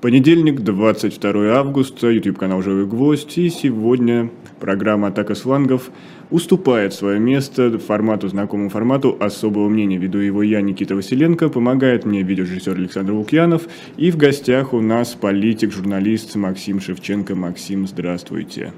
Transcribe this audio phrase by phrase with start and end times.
[0.00, 5.90] Понедельник, 22 августа, YouTube-канал «Живой гвоздь», и сегодня программа «Атака слангов»
[6.30, 9.98] уступает свое место формату, знакомому формату особого мнения.
[9.98, 13.68] Веду его я, Никита Василенко, помогает мне видеорежиссер Александр Лукьянов,
[13.98, 17.34] и в гостях у нас политик, журналист Максим Шевченко.
[17.34, 18.72] Максим, здравствуйте.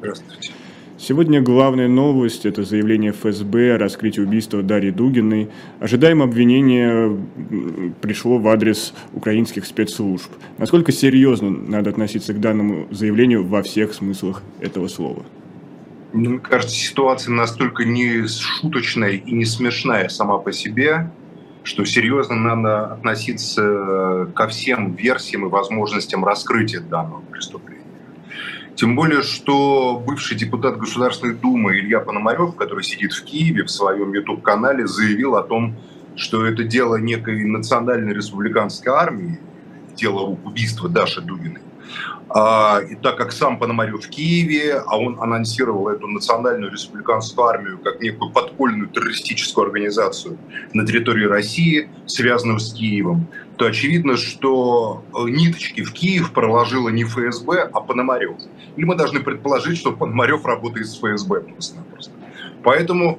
[0.00, 0.52] Здравствуйте.
[1.00, 5.48] Сегодня главная новость– это заявление ФСБ о раскрытии убийства Дарьи Дугиной.
[5.78, 7.16] Ожидаемое обвинение
[8.00, 10.28] пришло в адрес украинских спецслужб.
[10.58, 15.24] Насколько серьезно надо относиться к данному заявлению во всех смыслах этого слова?
[16.12, 21.12] Ну, мне кажется, ситуация настолько не шуточная и не смешная сама по себе,
[21.62, 27.77] что серьезно надо относиться ко всем версиям и возможностям раскрытия данного преступления.
[28.78, 34.14] Тем более, что бывший депутат Государственной Думы Илья Пономарев, который сидит в Киеве в своем
[34.14, 35.74] YouTube-канале, заявил о том,
[36.14, 39.40] что это дело некой национальной республиканской армии,
[39.96, 41.60] дело убийства Даши Дугиной.
[42.30, 47.78] А, и так как сам Пономарев в Киеве, а он анонсировал эту национальную республиканскую армию
[47.78, 50.38] как некую подпольную террористическую организацию
[50.72, 57.70] на территории России, связанную с Киевом, то очевидно, что ниточки в Киев проложила не ФСБ,
[57.72, 58.36] а Пономарев.
[58.78, 62.12] Или мы должны предположить, что Пономарев работает с ФСБ просто-напросто.
[62.62, 63.18] Поэтому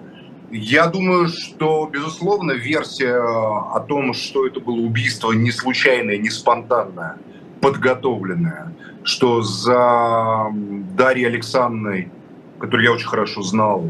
[0.52, 7.18] я думаю, что, безусловно, версия о том, что это было убийство не случайное, не спонтанное,
[7.60, 10.48] подготовленное, что за
[10.96, 12.10] Дарьей Александровной,
[12.58, 13.86] которую я очень хорошо знал,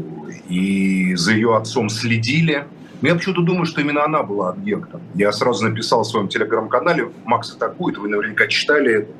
[0.48, 2.64] и за ее отцом следили–
[3.00, 5.00] но я почему-то думаю, что именно она была объектом.
[5.14, 9.12] Я сразу написал в своем телеграм-канале, Макс атакует, вы наверняка читали это,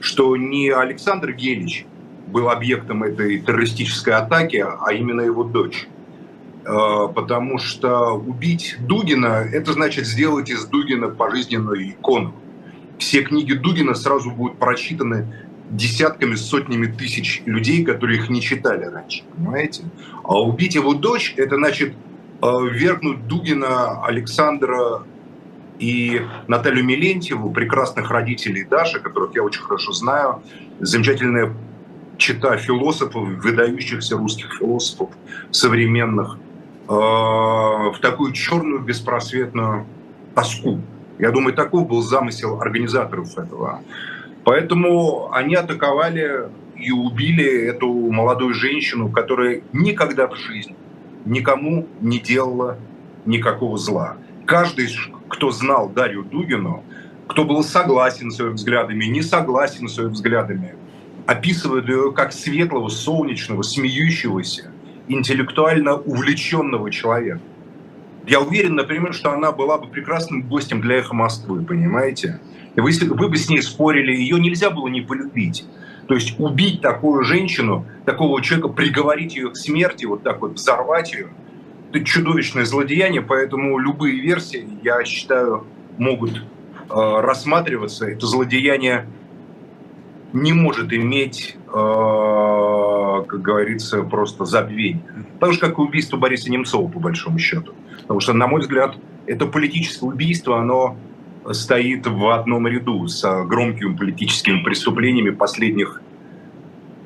[0.00, 1.84] что не Александр Гелич
[2.26, 5.86] был объектом этой террористической атаки, а именно его дочь.
[6.64, 12.34] Э, потому что убить Дугина– это значит сделать из Дугина пожизненную икону.
[12.98, 15.26] Все книги Дугина сразу будут прочитаны
[15.70, 19.84] десятками, сотнями тысяч людей, которые их не читали раньше, понимаете?
[20.22, 21.94] А убить его дочь– это значит
[22.42, 25.04] Э, вергнуть Дугина, Александра
[25.78, 30.42] и Наталью Милентьеву, прекрасных родителей Даши, которых я очень хорошо знаю,
[30.78, 31.54] замечательная
[32.16, 35.10] чита философов, выдающихся русских философов
[35.50, 36.38] современных,
[36.88, 39.86] э, в такую черную беспросветную
[40.34, 40.80] тоску.
[41.18, 43.80] Я думаю, таков был замысел организаторов этого.
[44.44, 50.76] Поэтому они атаковали и убили эту молодую женщину, которая никогда в жизни
[51.24, 52.78] никому не делала
[53.24, 54.16] никакого зла.
[54.46, 54.88] Каждый,
[55.28, 56.84] кто знал Дарью Дугину,
[57.26, 60.76] кто был согласен с ее взглядами, не согласен с ее взглядами,
[61.26, 64.70] описывает ее как светлого, солнечного, смеющегося,
[65.08, 67.40] интеллектуально увлеченного человека.
[68.26, 72.40] Я уверен, например, что она была бы прекрасным гостем для «Эхо Москвы», понимаете?
[72.74, 75.64] Вы, вы бы с ней спорили, ее нельзя было не полюбить.
[76.08, 81.12] То есть убить такую женщину, такого человека, приговорить ее к смерти, вот так вот взорвать
[81.12, 81.28] ее,
[81.90, 85.66] это чудовищное злодеяние, поэтому любые версии, я считаю,
[85.98, 86.40] могут э,
[86.90, 88.06] рассматриваться.
[88.06, 89.06] Это злодеяние
[90.32, 95.02] не может иметь, э, как говорится, просто забвение.
[95.40, 97.72] Так же, как и убийство Бориса Немцова, по большому счету.
[98.02, 100.96] Потому что, на мой взгляд, это политическое убийство, оно
[101.52, 106.02] стоит в одном ряду с громкими политическими преступлениями последних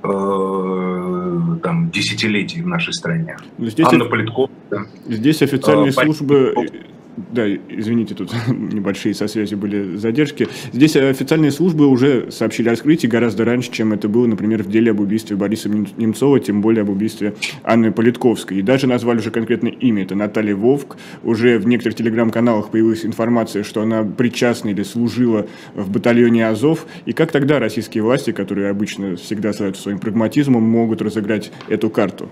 [0.02, 3.36] э, там, десятилетий в нашей стране.
[3.58, 4.50] Здесь, Анна Политкова.
[5.06, 6.54] Здесь официальные э, службы
[7.16, 10.48] да, извините, тут небольшие со связью были задержки.
[10.72, 14.92] Здесь официальные службы уже сообщили о раскрытии гораздо раньше, чем это было, например, в деле
[14.92, 17.34] об убийстве Бориса Немцова, тем более об убийстве
[17.64, 18.58] Анны Политковской.
[18.58, 20.02] И даже назвали уже конкретное имя.
[20.04, 20.96] Это Наталья Вовк.
[21.22, 26.86] Уже в некоторых телеграм-каналах появилась информация, что она причастна или служила в батальоне Азов.
[27.06, 32.28] И как тогда российские власти, которые обычно всегда славятся своим прагматизмом, могут разыграть эту карту?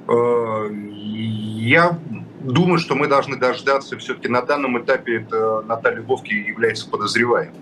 [0.11, 1.97] я
[2.41, 7.55] думаю, что мы должны дождаться, все-таки на данном этапе это Наталья Вовки является подозреваемым.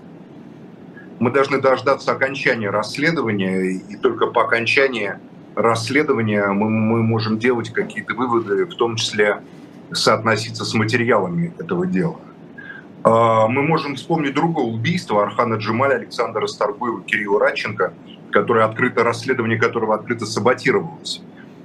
[1.19, 5.15] Мы должны дождаться окончания расследования, и только по окончании
[5.56, 9.41] расследования мы, мы можем делать какие-то выводы, в том числе
[9.91, 12.15] соотноситься с материалами этого дела.
[13.03, 17.94] Э, мы можем вспомнить другое убийство Архана Джемаля, Александра Старгуева, Кирилла Радченко,
[18.31, 21.21] которое открыто, расследование которого открыто саботировалось.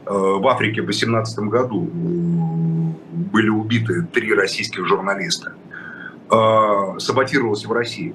[0.06, 1.89] Э, в Африке в 2018 году
[3.33, 5.55] были убиты три российских журналиста.
[6.31, 8.15] Э, саботировалось в России.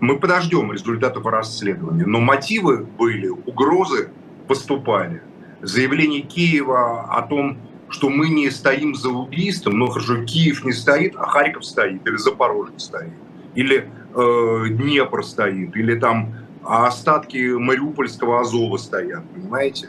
[0.00, 2.04] Мы подождем результатов расследования.
[2.06, 4.10] Но мотивы были, угрозы
[4.48, 5.22] поступали.
[5.62, 11.14] Заявление Киева о том, что мы не стоим за убийством, но хорошо, Киев не стоит,
[11.16, 13.12] а Харьков стоит, или Запорожье стоит,
[13.54, 19.88] или э, Днепр стоит, или там остатки Мариупольского Азова стоят, понимаете?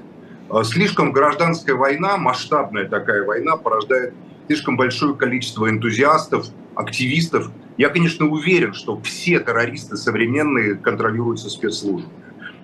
[0.49, 4.13] Э, слишком гражданская война, масштабная такая война, порождает
[4.47, 7.51] слишком большое количество энтузиастов, активистов.
[7.77, 12.13] Я, конечно, уверен, что все террористы современные контролируются спецслужбами.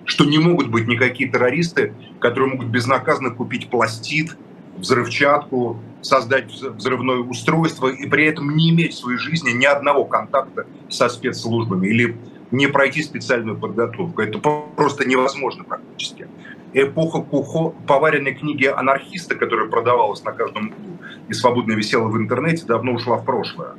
[0.04, 4.36] Что не могут быть никакие террористы, которые могут безнаказанно купить пластид,
[4.76, 10.66] взрывчатку, создать взрывное устройство и при этом не иметь в своей жизни ни одного контакта
[10.88, 12.16] со спецслужбами или
[12.50, 14.20] не пройти специальную подготовку.
[14.20, 16.26] Это просто невозможно практически.
[16.74, 20.98] Эпоха Кухо, поваренной книги анархиста, которая продавалась на каждом углу
[21.28, 23.74] и свободно висела в интернете, давно ушла в прошлое.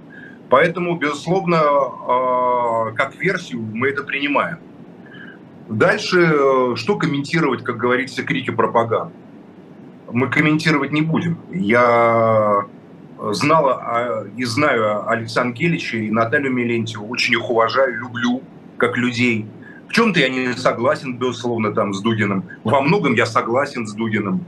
[0.50, 4.58] Поэтому, безусловно, а, как версию мы это принимаем.
[5.70, 9.14] Дальше, э, что комментировать, как говорится, крики пропаганды?
[10.14, 11.38] мы комментировать не будем.
[11.52, 12.66] Я
[13.32, 18.42] знала и знаю Александра Гелича и Наталью Мелентьеву, очень их уважаю, люблю
[18.78, 19.48] как людей.
[19.94, 22.44] Чем-то я не согласен, безусловно, там с Дугиным.
[22.64, 24.44] Во многом я согласен с Дугиным.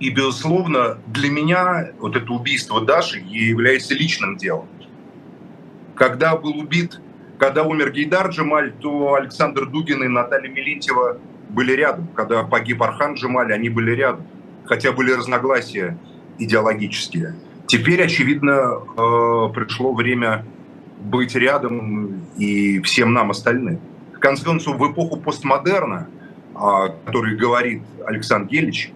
[0.00, 4.66] И, безусловно, для меня вот это убийство Даши является личным делом.
[5.94, 7.00] Когда был убит,
[7.38, 11.18] когда умер Гейдар Джамаль, то Александр Дугин и Наталья Мелентьева
[11.50, 12.08] были рядом.
[12.16, 14.26] Когда погиб Архан Джемаль, они были рядом.
[14.64, 15.96] Хотя были разногласия
[16.38, 17.36] идеологические.
[17.68, 20.44] Теперь, очевидно, э, пришло время
[21.04, 23.78] быть рядом и всем нам остальным.
[24.14, 26.08] В конце концов, в эпоху постмодерна,
[26.54, 28.90] о которой говорит Александр Гелич,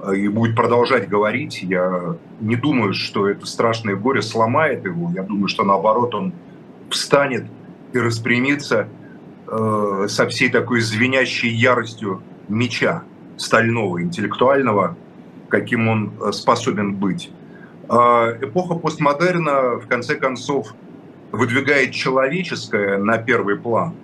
[0.00, 5.10] э, и будет продолжать говорить, я не думаю, что это страшное горе сломает его.
[5.14, 6.32] Я думаю, что наоборот он
[6.90, 7.44] встанет
[7.92, 8.88] и распрямится
[9.46, 13.02] э, со всей такой звенящей яростью меча
[13.36, 14.96] стального, интеллектуального,
[15.48, 17.30] каким он э, способен быть.
[17.88, 20.74] Э, эпоха постмодерна, в конце концов,
[21.32, 23.94] выдвигает человеческое на первый план,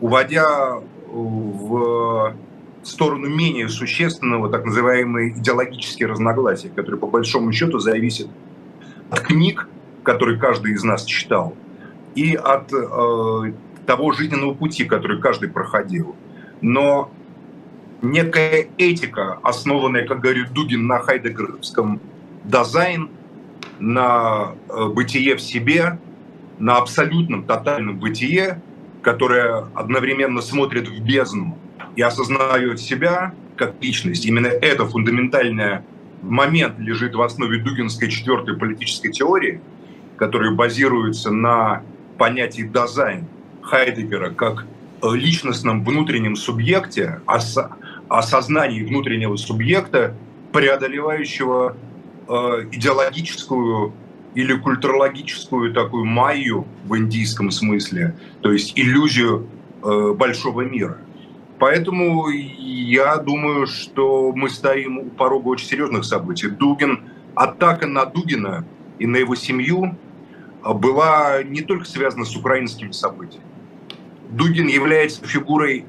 [0.00, 2.34] уводя в
[2.82, 8.28] сторону менее существенного, так называемые идеологические разногласия, которые по большому счету зависят
[9.10, 9.68] от книг,
[10.02, 11.54] которые каждый из нас читал,
[12.14, 13.52] и от э,
[13.86, 16.14] того жизненного пути, который каждый проходил.
[16.60, 17.10] Но
[18.02, 22.00] некая этика, основанная, как говорит Дугин, на хайдегеровском
[22.44, 23.08] дизайн,
[23.78, 25.98] на э, бытие в себе,
[26.58, 28.60] на абсолютном, тотальном бытие,
[29.02, 31.58] которое одновременно смотрит в бездну
[31.96, 34.26] и осознает себя как личность.
[34.26, 35.80] Именно это фундаментальный
[36.22, 39.60] момент лежит в основе дугинской четвертой политической теории,
[40.16, 41.82] которая базируется на
[42.18, 43.26] понятии дизайн,
[43.62, 44.66] Хайдегера как
[45.02, 47.58] личностном внутреннем субъекте, ос
[48.08, 50.14] осознании внутреннего субъекта,
[50.52, 51.76] преодолевающего
[52.28, 52.32] э,
[52.72, 53.92] идеологическую
[54.34, 59.46] или культурологическую такую майю в индийском смысле, то есть иллюзию
[59.82, 60.98] э, большого мира.
[61.58, 66.48] Поэтому я думаю, что мы стоим у порога очень серьезных событий.
[66.48, 67.04] Дугин,
[67.34, 68.64] атака на Дугина
[68.98, 69.96] и на его семью
[70.62, 73.46] была не только связана с украинскими событиями.
[74.30, 75.84] Дугин является фигурой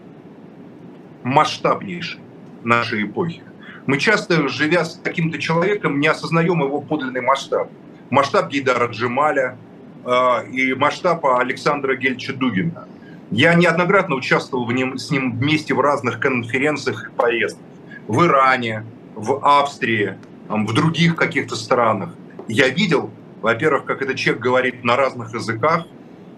[1.24, 2.20] масштабнейшей
[2.64, 3.42] нашей эпохи.
[3.88, 7.70] Мы часто, живя с каким-то человеком, не осознаем его подлинный масштаб.
[8.10, 9.58] Масштаб Гейдара Джемаля
[10.06, 12.88] э, и масштаб Александра Гельча Дугина.
[13.32, 17.66] Я неоднократно участвовал в нем, с ним вместе в разных конференциях и поездках.
[18.08, 18.86] В Иране,
[19.16, 20.16] в Австрии,
[20.48, 22.10] в других каких-то странах.
[22.48, 23.10] Я видел,
[23.42, 25.86] во-первых, как этот человек говорит на разных языках,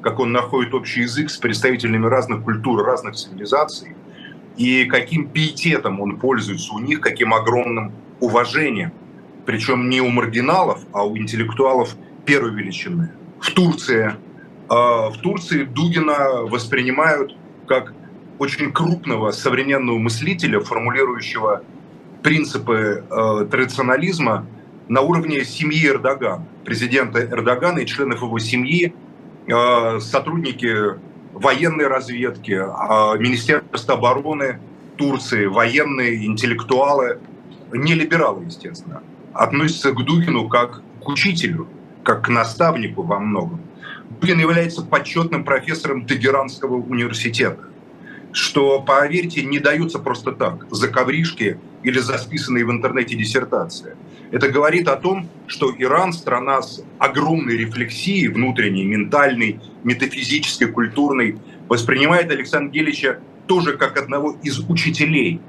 [0.01, 3.95] как он находит общий язык с представителями разных культур, разных цивилизаций,
[4.55, 8.91] и каким пиететом он пользуется у них, каким огромным уважением.
[9.48, 13.12] Причем не у маргиналов, а у интеллектуалов первой величины.
[13.39, 14.13] В Турции,
[14.70, 17.36] а, в Турции Дугина воспринимают
[17.66, 17.94] как
[18.38, 21.63] очень крупного современного мыслителя, формулирующего
[22.22, 24.46] принципы э, традиционализма
[24.88, 28.94] на уровне семьи Эрдогана, президента Эрдогана и членов его семьи,
[29.48, 31.00] Э, сотрудники
[31.32, 34.60] военной разведки, а Министерства обороны
[34.98, 37.20] Турции, военные, интеллектуалы,
[37.72, 39.01] не либералы, естественно,
[39.38, 41.67] относятся к Дугину как к учителю,
[42.03, 43.62] как к наставнику во многом.
[44.20, 47.65] Дугин является почетным профессором Тегеранского университета,
[48.32, 53.96] что, поверьте, не даются просто так, за ковришки или за списанные в интернете диссертации.
[54.32, 61.38] Это говорит о том, что Иран– страна с огромной рефлексией внутренней, ментальной, метафизической, культурной,
[61.70, 65.39] воспринимает Александра Гелича тоже как одного из учителей.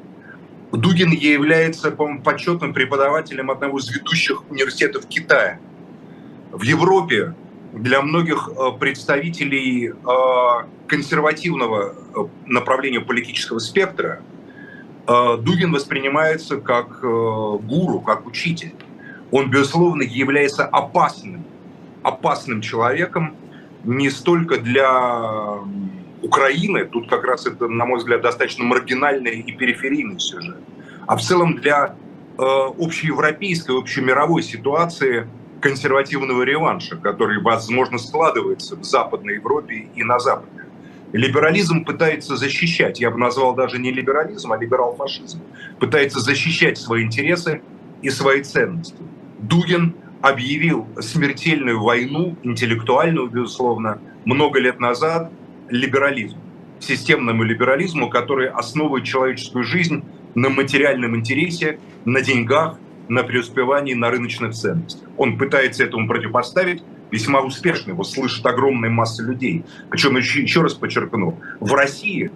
[0.72, 5.58] Дугин является, по-моему, почетным преподавателем одного из ведущих университетов Китая.
[6.52, 7.34] В Европе
[7.72, 14.20] для многих э, представителей э, консервативного э, направления политического спектра
[15.06, 18.74] Дугин воспринимается как гуру, как учитель.
[19.30, 21.44] Он, безусловно, является опасным,
[22.02, 23.34] опасным человеком
[23.84, 25.60] не столько для
[26.28, 30.58] Украины, тут как раз это, на мой взгляд, достаточно маргинальный и периферийный сюжет,
[31.06, 31.96] а в целом для
[32.36, 35.26] общеевропейской, общемировой ситуации–
[35.60, 40.64] консервативного реванша, который, возможно, складывается в Западной Европе и на Западе.
[41.12, 45.40] Либерализм пытается защищать, я бы назвал даже не либерализм, а либерал-фашизм,
[45.80, 47.62] пытается защищать свои интересы
[48.02, 49.02] и свои ценности.
[49.38, 55.32] Дугин объявил смертельную войну, интеллектуальную, безусловно, много лет назад
[55.70, 56.40] либерализму,
[56.80, 64.54] системному либерализму, который основывает человеческую жизнь на материальном интересе, на деньгах, на преуспевании на рыночных
[64.54, 65.08] ценностях.
[65.16, 69.64] Он пытается этому противопоставить, весьма успешно, его слышит огромная масса людей.
[69.90, 72.30] Причем, еще, еще раз подчеркну, в России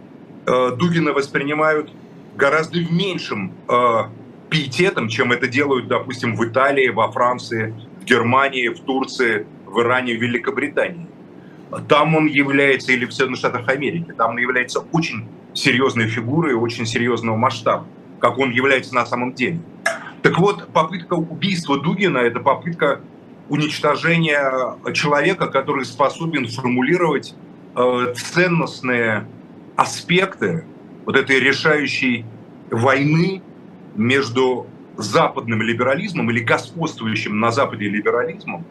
[0.46, 1.92] э, Дугина воспринимают
[2.36, 4.02] гораздо в меньшем э,
[4.48, 10.14] пиететом, чем это делают, допустим, в Италии, во Франции, в Германии, в Турции, в Иране,
[10.14, 11.06] в Великобритании.
[11.88, 16.86] Там он является, или в Соединенных Штатах Америки, там он является очень серьезной фигурой, очень
[16.86, 17.86] серьезного масштаба,
[18.20, 19.60] как он является на самом деле.
[20.22, 23.00] Так вот, попытка убийства Дугина– это попытка
[23.48, 27.34] уничтожения человека, который способен формулировать
[27.74, 29.26] э, ценностные
[29.76, 30.64] аспекты
[31.04, 32.24] вот этой решающей
[32.70, 33.42] войны
[33.96, 38.64] между западным либерализмом или господствующим на Западе либерализмом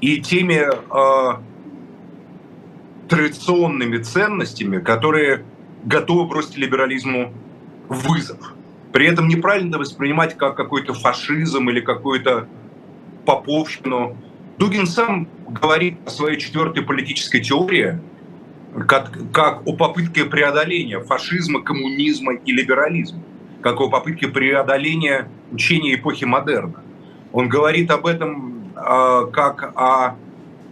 [0.00, 1.38] и теми э,
[3.08, 5.44] традиционными ценностями, которые
[5.84, 7.32] готовы бросить либерализму
[7.88, 8.54] вызов.
[8.92, 12.46] При этом неправильно воспринимать как какой-то фашизм или какую-то
[13.24, 14.16] поповщину.
[14.58, 18.00] Дугин сам говорит о своей четвертой политической теории
[18.86, 23.22] как, как о попытке преодоления фашизма, коммунизма и либерализма,
[23.62, 26.82] как о попытке преодоления учения эпохи модерна.
[27.32, 30.16] Он говорит об этом э, как о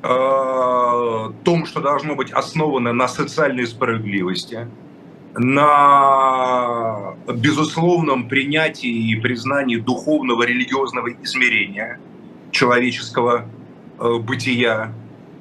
[0.03, 4.69] том, что должно быть основано на социальной справедливости,
[5.35, 11.99] на безусловном принятии и признании духовного религиозного измерения
[12.51, 13.47] человеческого
[13.99, 14.93] э, бытия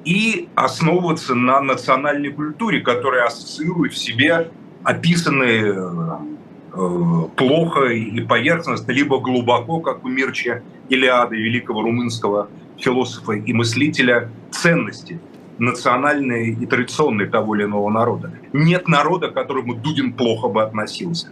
[0.04, 4.50] и основываться на национальной культуре, которая ассоциирует в себе
[4.82, 13.52] описанные э, плохо и поверхностно, либо глубоко, как у Мирча Илиады, великого румынского философа и
[13.52, 15.20] мыслителя, ценности–
[15.58, 18.32] национальные и традиционные того или иного народа.
[18.52, 21.28] Нет народа, к которому Дудин плохо бы относился.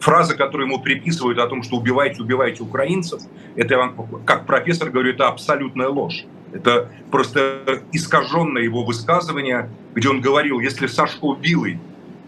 [0.00, 3.22] Фраза, которую ему приписывают о том, что убивайте, убивайте украинцев,
[3.54, 3.92] это,
[4.24, 6.24] как профессор говорю, это абсолютная ложь.
[6.52, 11.78] Это просто искаженное его высказывание, где он говорил, если Сашко Билый,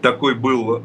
[0.01, 0.81] такой был э,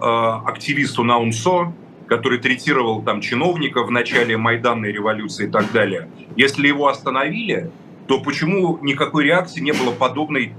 [0.46, 1.72] активист у Наунсо,
[2.11, 7.71] который третировал там чиновников в начале Майданной революции и так далее, если его остановили,
[8.09, 10.52] то почему никакой реакции не было подобной,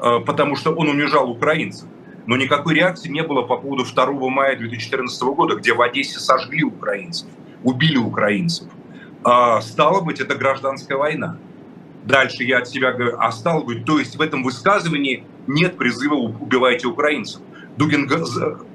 [0.00, 1.88] э, потому что он унижал украинцев?
[2.26, 6.64] Но никакой реакции не было по поводу 2 мая 2014 года, где в Одессе сожгли
[6.64, 7.28] украинцев,
[7.62, 8.66] убили украинцев.
[9.22, 11.38] А, стало быть, это гражданская война.
[12.02, 16.14] Дальше я от себя говорю, а стало быть, то есть в этом высказывании нет призыва
[16.14, 17.42] «убивайте украинцев».
[17.76, 18.10] Дугин,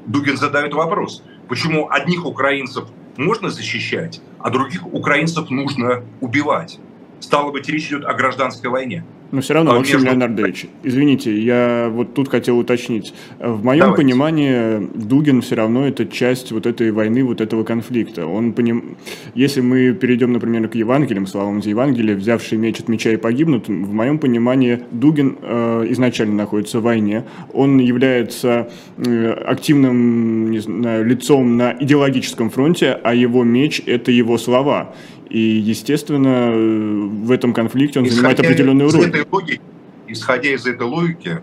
[0.05, 2.85] Дугин задает вопрос, почему одних украинцев
[3.17, 6.79] можно защищать, а других украинцев нужно убивать.
[7.21, 9.03] Стало быть, речь идет о гражданской войне.
[9.31, 10.07] Но все равно, Максим между...
[10.07, 13.13] Леонардович, извините, я вот тут хотел уточнить.
[13.39, 14.03] В моем Давайте.
[14.03, 18.27] понимании Дугин все равно это часть вот этой войны, вот этого конфликта.
[18.27, 18.97] Он поним...
[19.33, 23.69] Если мы перейдем, например, к Евангелиям, словам из Евангелия, взявший меч от меча и погибнут,
[23.69, 27.23] в моем понимании Дугин э, изначально находится в войне.
[27.53, 34.37] Он является э, активным не знаю, лицом на идеологическом фронте, а его меч– это его
[34.37, 34.93] слова.
[35.31, 39.07] И, естественно, в этом конфликте он исходя занимает определенную роль.
[39.07, 39.61] Этой логики,
[40.07, 41.41] исходя из этой логики,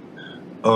[0.62, 0.68] э,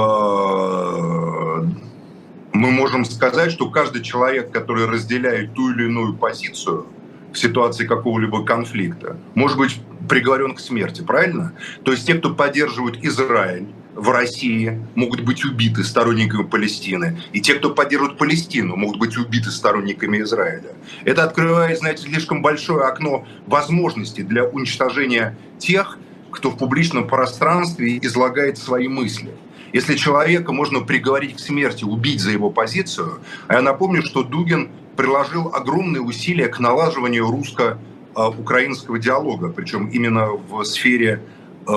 [2.55, 6.87] мы можем сказать, что каждый человек, который разделяет ту или иную позицию
[7.35, 9.79] в ситуации какого-либо конфликта, может быть
[10.09, 11.53] приговорен к смерти, правильно?
[11.85, 17.55] То есть те, кто поддерживают Израиль, в России могут быть убиты сторонниками Палестины, и те,
[17.55, 20.73] кто поддерживает Палестину, могут быть убиты сторонниками Израиля.
[21.05, 25.99] Это открывает, знаете, слишком большое окно возможностей для уничтожения тех,
[26.31, 29.33] кто в публичном пространстве излагает свои мысли.
[29.73, 34.71] Если человека можно приговорить к смерти, убить за его позицию, а я напомню, что Дугин
[34.97, 41.23] приложил огромные усилия к налаживанию русско-украинского диалога, причем именно в сфере
[41.67, 41.73] э,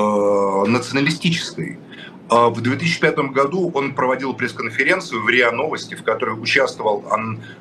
[0.67, 1.79] националистической.
[2.27, 7.05] А в 2005 году он проводил пресс-конференцию в РИА Новости, в которой участвовал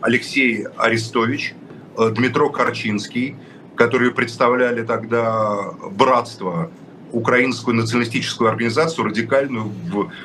[0.01, 1.55] Алексей Арестович,
[1.99, 3.37] э, Дмитро Корчинский,
[3.77, 6.71] которые представляли тогда братство
[7.13, 9.71] украинскую националистическую организацию, радикальную,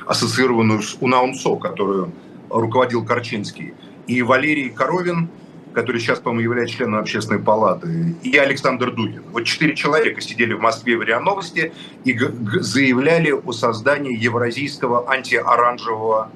[0.06, 2.12] ассоциированную с УНАУНСО, которую
[2.48, 3.74] руководил Корчинский,
[4.06, 5.28] и Валерий Коровин,
[5.74, 9.22] который сейчас, по-моему, является членом общественной палаты, и Александр Дугин.
[9.32, 11.72] Вот четыре человека сидели в Москве в РИА Новости
[12.04, 12.18] и
[12.60, 16.30] заявляли о создании Евразийского антиоранжевого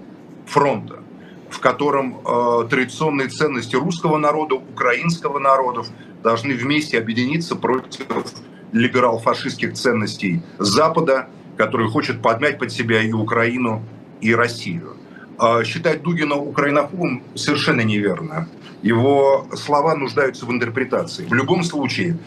[0.46, 1.02] фронта,
[1.50, 5.88] в котором э, традиционные ценности русского народа, украинского народов
[6.22, 8.06] должны вместе объединиться против
[8.72, 13.82] либерал-фашистских ценностей Запада, который хочет подмять под себя и Украину,
[14.20, 14.96] и Россию.
[15.38, 18.48] А считать Дугина украинофобом совершенно неверно.
[18.84, 21.24] Его слова нуждаются в интерпретации.
[21.24, 22.18] В любом случае,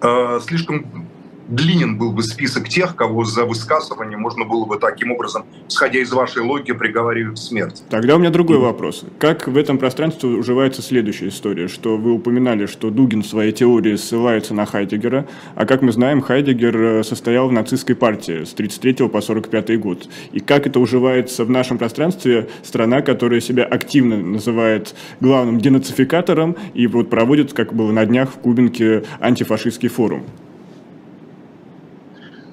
[0.00, 1.06] э, слишком
[1.48, 6.12] длинен был бы список тех, кого за высказывание можно было бы таким образом, исходя из
[6.12, 7.82] вашей логики, приговаривать к смерти.
[7.88, 9.04] Тогда у меня другой вопрос.
[9.18, 13.96] Как в этом пространстве уживается следующая история, что вы упоминали, что Дугин в своей теории
[13.96, 19.08] ссылается на Хайдегера, а как мы знаем, Хайдегер э, состоял в нацистской партии с 33
[19.08, 20.08] по 45 год.
[20.32, 26.86] И как это уживается в нашем пространстве страна, которая себя активно называет главным денацификатором и
[26.86, 30.24] вот проводит, как было на днях в Кубинке, антифашистский форум?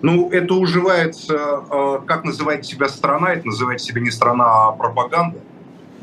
[0.01, 5.39] Ну, это уживается, э, как называет себя страна, это называет себя не страна, а пропаганда,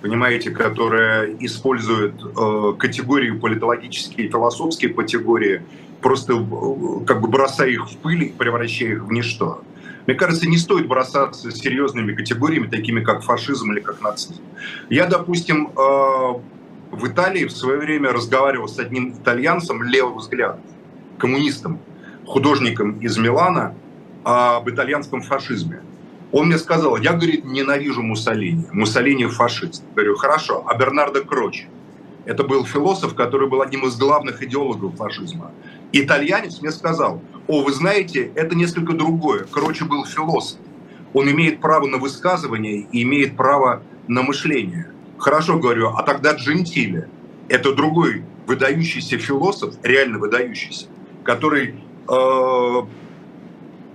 [0.01, 5.63] понимаете, которая использует э, категории политологические, философские категории,
[6.01, 9.63] просто э, как бы бросая их в пыль и превращая их в ничто.
[10.07, 14.43] Мне кажется, не стоит бросаться серьезными категориями, такими как фашизм или как нацизм.
[14.91, 20.59] Я, допустим, в Италии в свое время разговаривал с одним итальянцем левого взгляда,
[21.19, 21.79] коммунистом,
[22.27, 23.77] художником из Милана,
[24.25, 25.81] об итальянском фашизме.
[26.33, 28.65] Он мне сказал, я, говорит, ненавижу Муссолини.
[28.73, 29.85] Муссолини фашист.
[29.95, 31.67] Говорю, хорошо, а Бернардо Крочи?
[32.25, 35.51] Это был философ, который был одним из главных идеологов фашизма.
[35.93, 39.45] Итальянец мне сказал, о, вы знаете, это несколько другое.
[39.45, 40.59] Крочи был философ.
[41.13, 44.91] Он имеет право на высказывание и имеет право на мышление.
[45.19, 47.09] Хорошо, говорю, а тогда Джентиле–
[47.49, 50.87] это другой выдающийся философ, реально выдающийся,
[51.25, 51.75] который
[52.09, 52.83] э,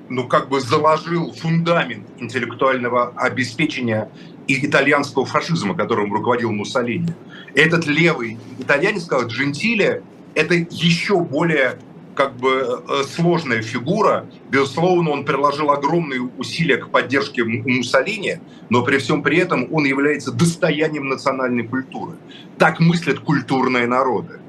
[0.10, 4.10] ну, как бы заложил фундамент интеллектуального обеспечения
[4.48, 7.14] и итальянского фашизма, которым руководил Муссолини.
[7.54, 10.04] Этот левый итальянец сказал, Джентиле–
[10.36, 11.78] это еще более
[12.16, 14.26] как бы э, сложная фигура.
[14.50, 18.40] Безусловно, он приложил огромные усилия к поддержке Муссолини,
[18.70, 22.14] но при всем при этом он является достоянием национальной культуры.
[22.58, 24.40] Так мыслят культурные народы.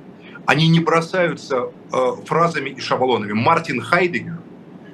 [0.47, 3.33] Они не бросаются э, фразами и шаблонами.
[3.33, 4.38] Мартин Хайдегер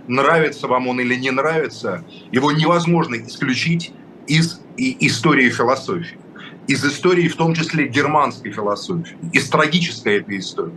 [0.07, 3.93] нравится вам он или не нравится, его невозможно исключить
[4.27, 6.19] из истории философии.
[6.67, 9.17] Из истории, в том числе германской философии.
[9.33, 10.75] Из трагической этой истории.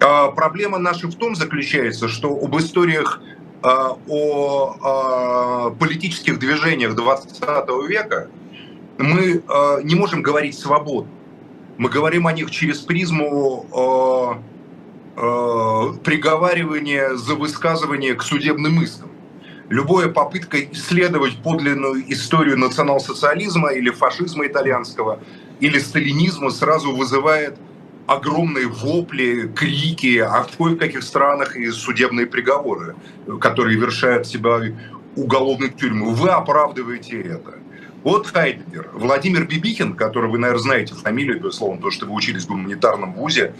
[0.00, 3.20] А проблема наша в том заключается, что об историях
[3.62, 7.40] а, о а, политических движениях 20
[7.88, 8.28] века
[8.98, 9.42] мы
[9.82, 11.10] не можем говорить свободно.
[11.78, 14.40] Мы говорим о них через призму
[15.14, 19.10] приговаривание за высказывание к судебным искам.
[19.68, 25.20] Любая попытка исследовать подлинную историю национал-социализма или фашизма итальянского
[25.60, 27.56] или сталинизма сразу вызывает
[28.06, 32.96] огромные вопли, крики, а в кое-каких странах и судебные приговоры,
[33.40, 34.60] которые вершают себя
[35.16, 36.12] уголовной тюрьмы.
[36.12, 37.54] Вы оправдываете это.
[38.02, 38.90] Вот Хайдегер.
[38.92, 43.44] Владимир Бибихин, который вы, наверное, знаете фамилию, безусловно, то, что вы учились в гуманитарном вузе,
[43.44, 43.52] э,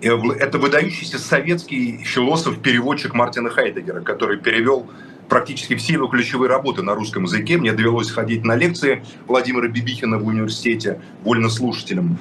[0.00, 4.88] это выдающийся советский философ-переводчик Мартина Хайдегера, который перевел
[5.28, 7.58] практически все его ключевые работы на русском языке.
[7.58, 12.18] Мне довелось ходить на лекции Владимира Бибихина в университете вольнослушателем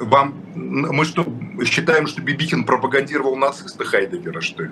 [0.00, 1.26] вам, мы что,
[1.64, 4.70] считаем, что Бибикин пропагандировал нациста Хайдегера, что ли?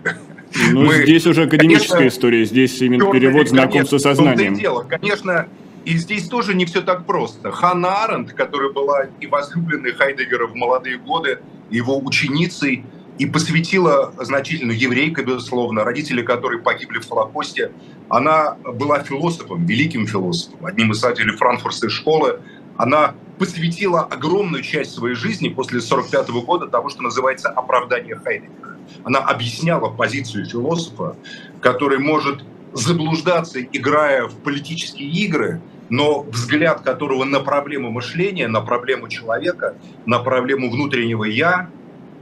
[0.73, 4.55] Ну, мы, здесь уже академическая конечно, история, здесь именно перевод знакомства со знанием.
[4.55, 4.87] Дело.
[4.89, 5.47] Конечно,
[5.85, 7.51] и здесь тоже не все так просто.
[7.51, 12.85] Ханна Аренд, которая была и возлюбленной Хайдегера в молодые годы, его ученицей,
[13.19, 17.73] и посвятила значительно еврейка, безусловно, родители которой погибли в Холокосте.
[18.09, 22.41] Она была философом, великим философом, одним из создателей франкфуртской школы.
[22.77, 28.77] Она посвятила огромную часть своей жизни после 1945 года того, что называется оправдание Хайдегера.
[29.05, 31.17] Она объясняла позицию философа,
[31.61, 32.45] который может
[32.79, 35.61] заблуждаться, играя в политические игры,
[35.91, 41.71] но взгляд которого на проблему мышления, на проблему человека, на проблему внутреннего «я»,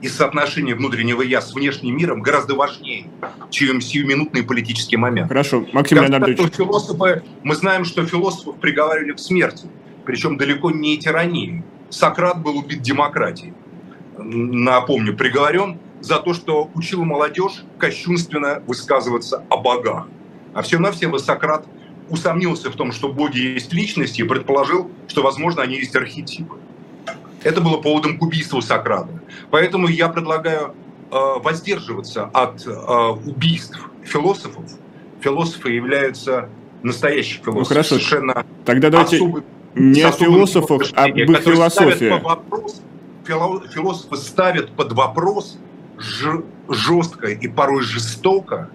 [0.02, 3.06] и соотношение внутреннего «я» с внешним миром гораздо важнее,
[3.50, 5.28] чем сиюминутный политический момент.
[5.28, 5.66] Хорошо.
[5.72, 6.38] Максим Леонардович.
[6.54, 9.66] Философы, мы знаем, что философов приговаривали к смерти,
[10.04, 11.64] причем далеко не тирании.
[11.88, 13.54] Сократ был убит демократией.
[14.18, 20.08] Напомню, приговорен за то, что учил молодежь кощунственно высказываться о богах.
[20.56, 21.66] А все-навсего Сократ
[22.08, 26.54] усомнился в том, что боги есть личности, и предположил, что, возможно, они есть архетипы.
[27.42, 29.10] Это было поводом к убийству Сократа.
[29.50, 30.74] Поэтому я предлагаю
[31.10, 34.64] э, воздерживаться от э, убийств философов.
[35.20, 36.48] Философы являются
[36.82, 37.58] настоящие философы.
[37.58, 39.42] Ну хорошо, совершенно тогда давайте особый,
[39.74, 42.18] не о философах, а об их философии.
[42.22, 42.80] Вопрос,
[43.26, 45.58] философы ставят под вопрос
[45.98, 48.70] жестко и порой жестоко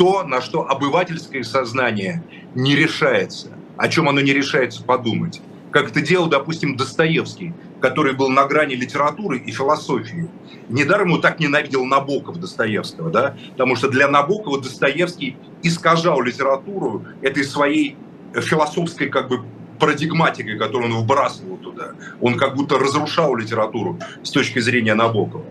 [0.00, 2.22] то, на что обывательское сознание
[2.54, 5.42] не решается, о чем оно не решается подумать.
[5.70, 10.30] Как это делал, допустим, Достоевский, который был на грани литературы и философии.
[10.70, 13.36] Недаром он так ненавидел Набоков Достоевского, да?
[13.50, 17.98] потому что для Набокова Достоевский искажал литературу этой своей
[18.32, 19.44] философской как бы
[19.78, 21.90] парадигматикой, которую он вбрасывал туда.
[22.22, 25.44] Он как будто разрушал литературу с точки зрения Набокова.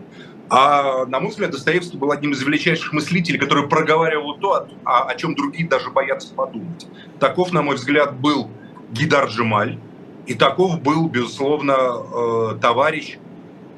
[0.50, 5.16] А, на мой взгляд, Достоевский был одним из величайших мыслителей, который проговаривал то, о, о
[5.16, 6.88] чем другие даже боятся подумать.
[7.20, 8.50] Таков, на мой взгляд, был
[8.92, 9.78] Гидар Джемаль,
[10.26, 13.18] и таков был, безусловно, э, товарищ,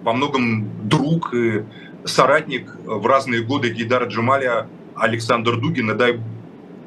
[0.04, 1.64] во многом друг и
[2.06, 6.20] соратник в разные годы Гидара Джемаля Александр Дугин, и дай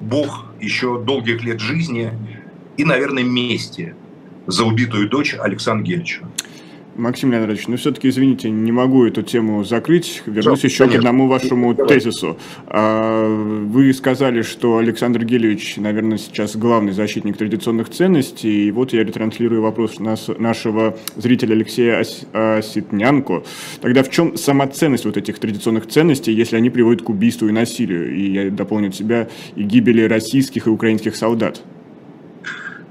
[0.01, 2.12] бог еще долгих лет жизни
[2.77, 3.94] и, наверное, мести
[4.47, 6.27] за убитую дочь Александра Гельча.
[6.96, 10.22] Максим Леонидович, ну все-таки, извините, не могу эту тему закрыть.
[10.26, 10.96] Вернусь да, еще конечно.
[10.96, 11.88] к одному вашему Давай.
[11.88, 12.38] тезису.
[12.66, 18.68] А, вы сказали, что Александр Гелевич, наверное, сейчас главный защитник традиционных ценностей.
[18.68, 23.42] И вот я ретранслирую вопрос нашего зрителя Алексея Осетнянко.
[23.80, 27.52] Тогда в чем сама ценность вот этих традиционных ценностей, если они приводят к убийству и
[27.52, 28.14] насилию?
[28.14, 31.61] И я дополню от себя, и гибели российских и украинских солдат.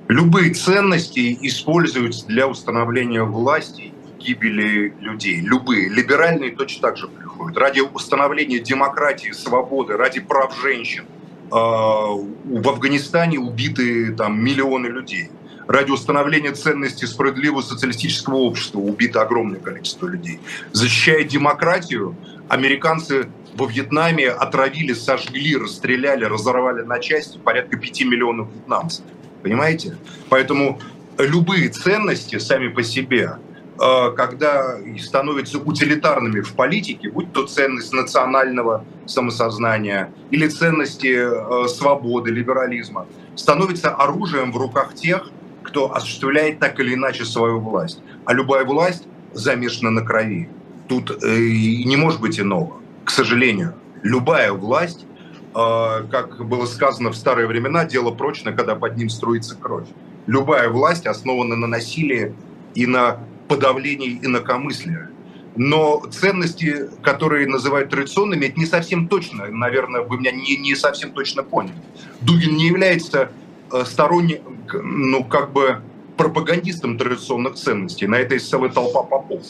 [0.09, 3.92] Любые ценности используются для установления власти
[4.23, 5.41] гибели людей.
[5.41, 5.89] Любые.
[5.89, 7.57] Либеральные точно так же приходят.
[7.57, 11.05] Ради установления демократии, свободы, ради прав женщин.
[11.51, 15.29] А, в Афганистане убиты там миллионы людей.
[15.67, 20.39] Ради установления ценностей справедливого социалистического общества убито огромное количество людей.
[20.71, 22.15] Защищая демократию,
[22.49, 29.05] американцы во Вьетнаме отравили, сожгли, расстреляли, разорвали на части порядка 5 миллионов вьетнамцев.
[29.41, 29.97] Понимаете?
[30.29, 30.79] Поэтому
[31.17, 33.38] любые ценности сами по себе
[33.77, 43.07] когда становятся утилитарными в политике, будь то ценность национального самосознания или ценности э, свободы, либерализма,
[43.36, 45.29] становится оружием в руках тех,
[45.63, 47.99] кто осуществляет так или иначе свою власть.
[48.25, 50.49] А любая власть замешана на крови.
[50.88, 51.38] Тут э,
[51.86, 52.73] не может быть иного.
[53.03, 55.05] К сожалению, любая власть,
[55.53, 59.88] как было сказано в старые времена, дело прочно, когда под ним струится кровь.
[60.25, 62.33] Любая власть основана на насилии
[62.75, 65.10] и на подавлении инакомыслия.
[65.56, 69.47] Но ценности, которые называют традиционными, это не совсем точно.
[69.47, 71.75] Наверное, вы меня не, не совсем точно поняли.
[72.21, 73.29] Дугин не является
[73.71, 75.82] э, сторонником, ну, как бы
[76.17, 78.08] пропагандистом традиционных ценностей.
[78.08, 79.43] На это есть целая толпа попов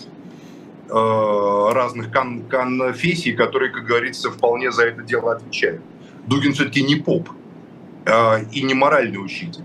[0.90, 5.82] э, разных кон конфессий, которые, как говорится, вполне за это дело отвечают.
[6.28, 7.30] Дугин все-таки не поп
[8.06, 9.64] э, и не моральный учитель.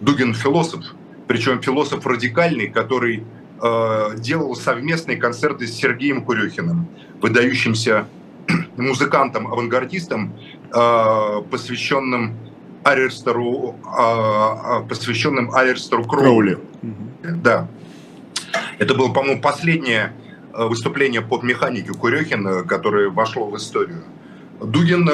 [0.00, 0.84] Дугин философ,
[1.26, 3.24] причем философ радикальный, который
[3.66, 6.86] Э, делал совместные концерты с Сергеем Курехиным,
[7.22, 8.06] выдающимся
[8.76, 10.34] музыкантом-авангардистом,
[10.70, 12.36] э, посвященным
[12.82, 16.58] Алерстеру, э, посвященным Алерстеру Кроули.
[16.58, 16.58] Кроули.
[17.42, 17.66] Да.
[18.78, 20.12] Это было, по-моему, последнее
[20.52, 24.04] выступление под механики Курехина, которое вошло в историю.
[24.60, 25.08] Дугин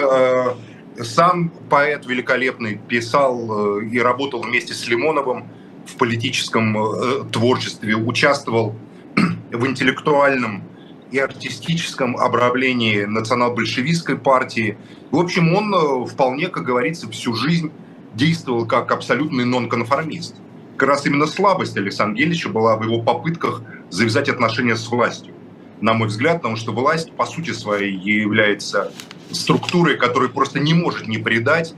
[1.04, 5.48] сам поэт великолепный, писал и работал вместе с Лимоновым
[5.90, 8.74] в политическом э, творчестве, участвовал
[9.52, 10.62] в интеллектуальном
[11.10, 14.78] и артистическом обравлении национал-большевистской партии.
[15.10, 17.70] В общем, он э, вполне, как говорится, всю жизнь
[18.14, 20.36] действовал как абсолютный нонконформист.
[20.76, 25.34] Как раз именно слабость Александра Гельевича была в его попытках завязать отношения с властью.
[25.80, 28.92] На мой взгляд, потому что власть по сути своей является
[29.30, 31.74] структурой, которая просто не может не предать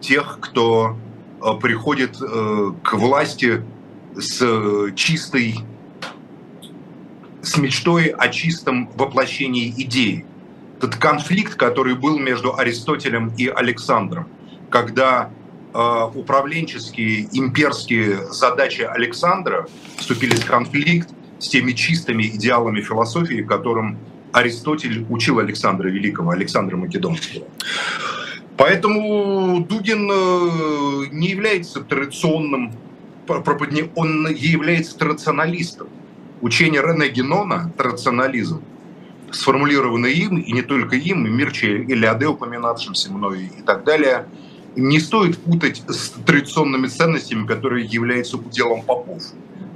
[0.00, 0.96] тех, кто
[1.54, 3.62] приходит э, к власти
[4.16, 5.56] с э, чистой,
[7.42, 10.24] с мечтой о чистом воплощении идеи.
[10.78, 14.28] Этот конфликт, который был между Аристотелем и Александром,
[14.70, 15.30] когда
[15.72, 19.66] управленческие, имперские задачи Александра
[19.98, 23.98] вступили в конфликт с теми чистыми идеалами философии, которым
[24.32, 27.46] Аристотель учил Александра Великого, Александра Македонского.
[28.56, 32.72] Поэтому Дугин э, не является традиционным,
[33.28, 35.88] он является традиционалистом.
[36.40, 38.62] Учение Рене Генона, традиционализм,
[39.30, 44.26] сформулированное им, и не только им, и Мирче Илиаде, упоминавшимся мной и так далее,
[44.76, 49.22] не стоит путать с традиционными ценностями, которые являются уделом попов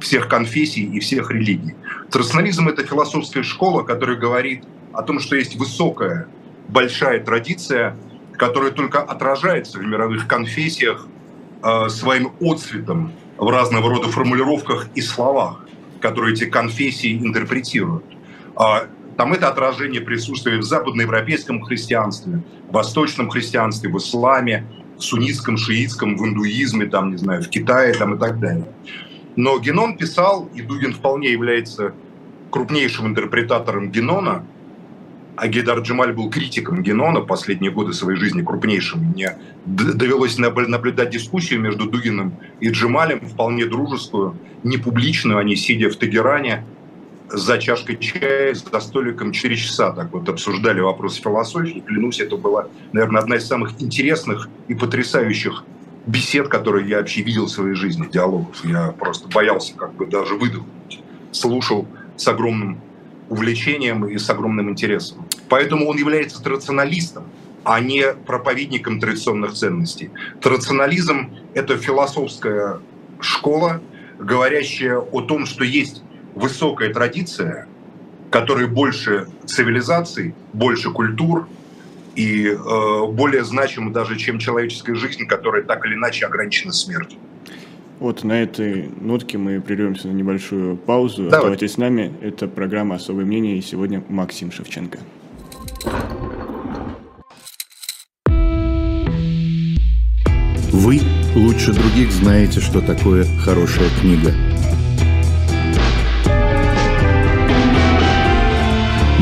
[0.00, 1.74] всех конфессий и всех религий.
[2.10, 6.28] Традиционализм— это философская школа, которая говорит о том, что есть высокая,
[6.68, 7.96] большая традиция,
[8.40, 11.06] которая только отражается в мировых конфессиях
[11.62, 15.66] э, своим отцветом в разного рода формулировках и словах,
[16.00, 18.04] которые эти конфессии интерпретируют.
[18.56, 18.86] А
[19.18, 24.64] там это отражение присутствия в западноевропейском христианстве, в восточном христианстве, в исламе,
[24.96, 28.64] в суннитском, шиитском, в индуизме, там, не знаю, в Китае там, и так далее.
[29.36, 31.92] Но Генон писал, и Дугин вполне является
[32.50, 34.46] крупнейшим интерпретатором Генона,
[35.40, 39.00] а Гейдар Джемаль был критиком Генона последние годы своей жизни, крупнейшим.
[39.00, 45.38] Мне довелось наблюдать дискуссию между Дугиным и Джемалем, вполне дружескую, не публичную.
[45.38, 46.66] Они, сидя в Тегеране,
[47.30, 51.82] за чашкой чая, за столиком 4 часа так вот обсуждали вопрос философии.
[51.86, 55.64] Клянусь, это была, наверное, одна из самых интересных и потрясающих
[56.06, 58.62] бесед, которые я вообще видел в своей жизни, диалогов.
[58.62, 61.00] Я просто боялся как бы даже выдохнуть.
[61.32, 62.78] Слушал с огромным
[63.30, 65.26] увлечением и с огромным интересом.
[65.48, 67.24] Поэтому он является традиционалистом,
[67.64, 70.10] а не проповедником традиционных ценностей.
[70.42, 72.80] Традиционализм– это философская
[73.20, 73.80] школа,
[74.18, 76.02] говорящая о том, что есть
[76.34, 77.66] высокая традиция,
[78.30, 81.48] которая больше цивилизаций, больше культур–
[82.14, 87.18] и э, более значимы даже, чем человеческая жизнь, которая так или иначе ограничена смертью.
[88.00, 91.24] Вот на этой нотке мы прервемся на небольшую паузу.
[91.24, 91.38] Давай.
[91.38, 92.10] Оставайтесь с нами.
[92.22, 94.98] Это программа «Особое мнение» и сегодня Максим Шевченко.
[100.72, 101.00] Вы
[101.36, 104.32] лучше других знаете, что такое хорошая книга.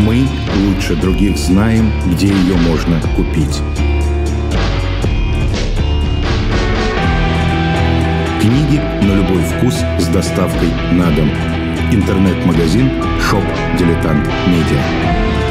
[0.06, 0.24] Мы
[0.68, 3.60] лучше других знаем, где ее можно купить.
[8.40, 11.28] Книги на любой вкус с доставкой на дом.
[11.90, 12.88] Интернет-магазин
[13.20, 13.42] «Shop
[13.76, 15.47] Diletant Media».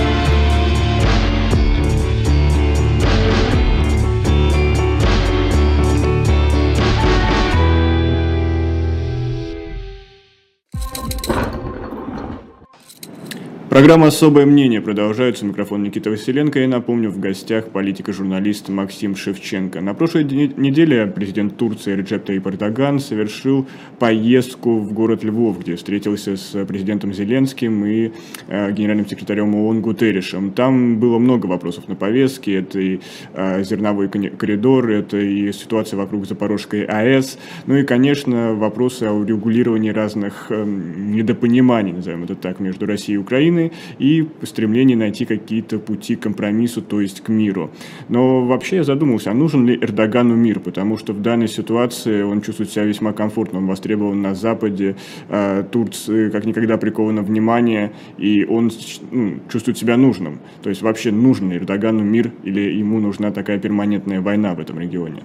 [13.77, 15.45] Программа «Особое мнение» продолжается.
[15.45, 16.61] Микрофон Никита Василенко.
[16.61, 19.81] И напомню, в гостях политика-журналист Максим Шевченко.
[19.81, 23.67] На прошлой неделе президент Турции Реджеп Таyyip Эрдоган совершил
[23.99, 28.13] поездку в город Львов, где встретился с президентом Зеленским и
[28.47, 30.53] э, генеральным секретарем ООН Гутерришем.
[30.53, 32.61] Там было много вопросов на повестке.
[32.61, 32.99] Это и
[33.35, 37.37] э, зерновой коридор, это и ситуация вокруг Запорожской АЭС.
[37.67, 43.19] Ну и, конечно, вопросы о урегулировании разных э, недопониманий, назовем это так, между Россией и
[43.19, 43.66] Украиной
[43.99, 47.71] и стремление найти какие-то пути к компромиссу, то есть к миру.
[48.09, 52.41] Но вообще я задумался, а нужен ли Эрдогану мир, потому что в данной ситуации он
[52.41, 54.95] чувствует себя весьма комфортно, он востребован на Западе,
[55.29, 58.71] а Турция как никогда приковано внимание, и он
[59.11, 60.39] ну, чувствует себя нужным.
[60.63, 64.79] То есть вообще нужен ли Эрдогану мир или ему нужна такая перманентная война в этом
[64.79, 65.23] регионе?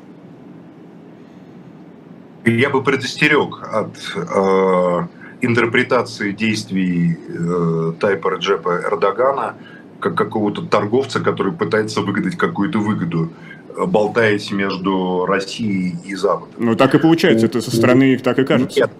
[2.44, 5.07] Я бы предостерег от э,
[5.42, 9.57] интерпретации действий э, Тайпа Реджепа Эрдогана
[10.00, 13.33] как какого-то торговца, который пытается выгадать какую-то выгоду,
[13.76, 16.55] э, болтаясь между Россией и Западом.
[16.59, 18.81] Ну так и получается, это со стороны их так и кажется.
[18.81, 18.90] Нет,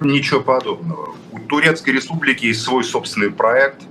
[0.00, 1.14] ничего подобного.
[1.32, 3.82] У Турецкой Республики есть свой собственный проект,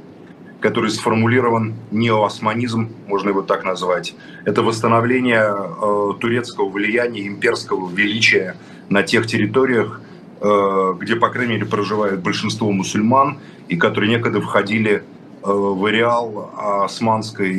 [0.60, 4.16] который сформулирован неоосманизм, можно его так назвать.
[4.46, 8.56] Это восстановление э, турецкого влияния, имперского величия
[8.90, 10.02] на тех территориях,
[10.40, 15.02] где, по крайней мере, проживает большинство мусульман, и которые некогда входили э,
[15.44, 16.52] в ареал
[16.84, 17.54] Османской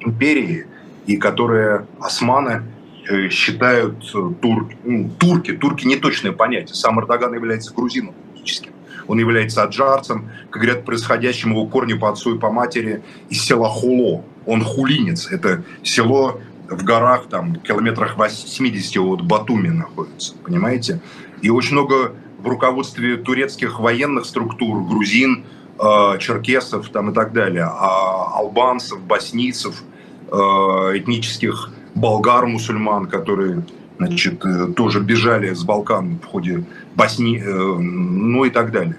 [0.00, 0.66] империи,
[1.06, 2.62] и которые османы
[3.08, 4.00] э, считают
[4.40, 6.74] тур, ну, турки, турки не точное понятие.
[6.74, 8.70] Сам Эрдоган является грузином фактически.
[9.08, 13.68] Он является аджарцем, как говорят, происходящим его корни по отцу и по матери из села
[13.68, 14.24] Хуло.
[14.46, 15.30] Он хулинец.
[15.30, 21.00] Это село в горах, там, километрах 80 от Батуми находится, понимаете?
[21.42, 25.44] И очень много в руководстве турецких военных структур, грузин,
[25.78, 29.82] э, черкесов там и так далее, а албанцев, боснийцев,
[30.30, 33.64] э, этнических болгар-мусульман, которые
[33.98, 38.96] значит, э, тоже бежали с Балкан в ходе Босни, э, ну и так далее.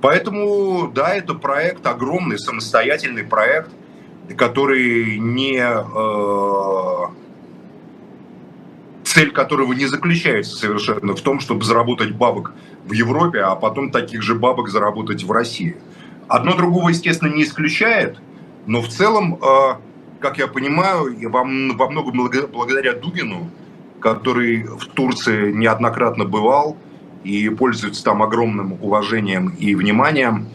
[0.00, 3.70] Поэтому, да, это проект, огромный самостоятельный проект,
[4.36, 5.58] который не...
[5.58, 7.25] Э,
[9.16, 12.52] цель которого не заключается совершенно в том, чтобы заработать бабок
[12.84, 15.78] в Европе, а потом таких же бабок заработать в России.
[16.28, 18.18] Одно другого, естественно, не исключает,
[18.66, 19.38] но в целом,
[20.20, 23.50] как я понимаю, во многом благодаря Дугину,
[24.00, 26.76] который в Турции неоднократно бывал
[27.24, 30.46] и пользуется там огромным уважением и вниманием.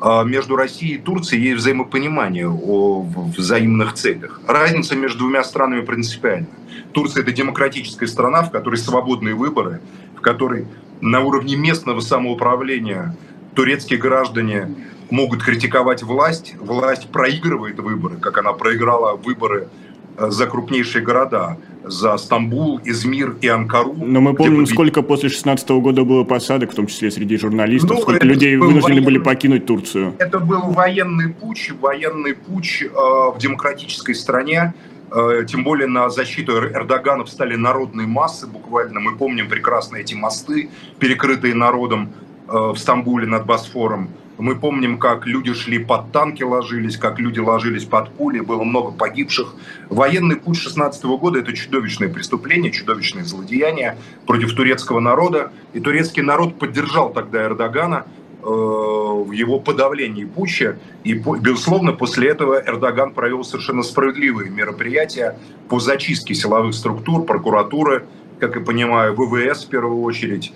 [0.00, 3.02] А между Россией и Турцией есть взаимопонимание о
[3.36, 4.40] взаимных целях.
[4.46, 6.46] Разница между двумя странами принципиальна.
[6.92, 9.80] Турция– это демократическая страна, в которой свободные выборы,
[10.16, 10.66] в которой
[11.00, 13.16] на уровне местного самоуправления
[13.54, 14.74] турецкие граждане
[15.10, 19.68] могут критиковать власть, власть проигрывает выборы, как она проиграла выборы
[20.16, 21.56] э, за крупнейшие города
[21.90, 23.94] за Стамбул, Измир и Анкару.
[23.94, 24.74] Но мы помним, победили...
[24.74, 28.82] сколько после 16 года было посадок, в том числе среди журналистов, ну, сколько людей вынуждены
[28.82, 29.04] военный...
[29.04, 30.14] были покинуть Турцию.
[30.18, 34.74] Это был военный путь, военный путь э, в демократической стране,
[35.10, 39.00] э, тем более на защиту Эрдогана встали народные массы буквально.
[39.00, 42.10] Мы помним прекрасно эти мосты, перекрытые народом
[42.48, 44.08] э, в Стамбуле над Босфором.
[44.38, 48.92] Мы помним, как люди шли под танки, ложились, как люди ложились под пули, было много
[48.92, 49.54] погибших.
[49.90, 55.50] Военный путь 16 года– это чудовищное преступление, чудовищное злодеяние против турецкого народа.
[55.72, 58.06] И турецкий народ поддержал тогда Эрдогана
[58.40, 60.78] э, в его подавлении путча.
[61.02, 65.36] И, безусловно, после этого Эрдоган провел совершенно справедливые мероприятия
[65.68, 68.06] по зачистке силовых структур, прокуратуры,
[68.38, 70.52] как я понимаю, ВВС в первую очередь,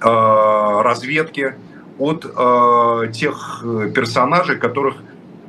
[0.00, 1.54] э, разведки–
[1.98, 4.96] от э, тех персонажей, которых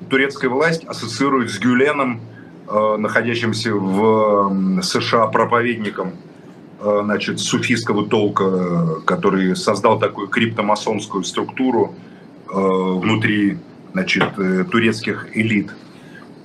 [0.09, 2.21] турецкая власть ассоциирует с Гюленом,
[2.67, 6.13] э, находящимся в США проповедником
[6.79, 11.95] э, значит, суфийского толка, который создал такую криптомасонскую структуру
[12.47, 13.57] э, внутри
[13.93, 15.71] значит, э, турецких элит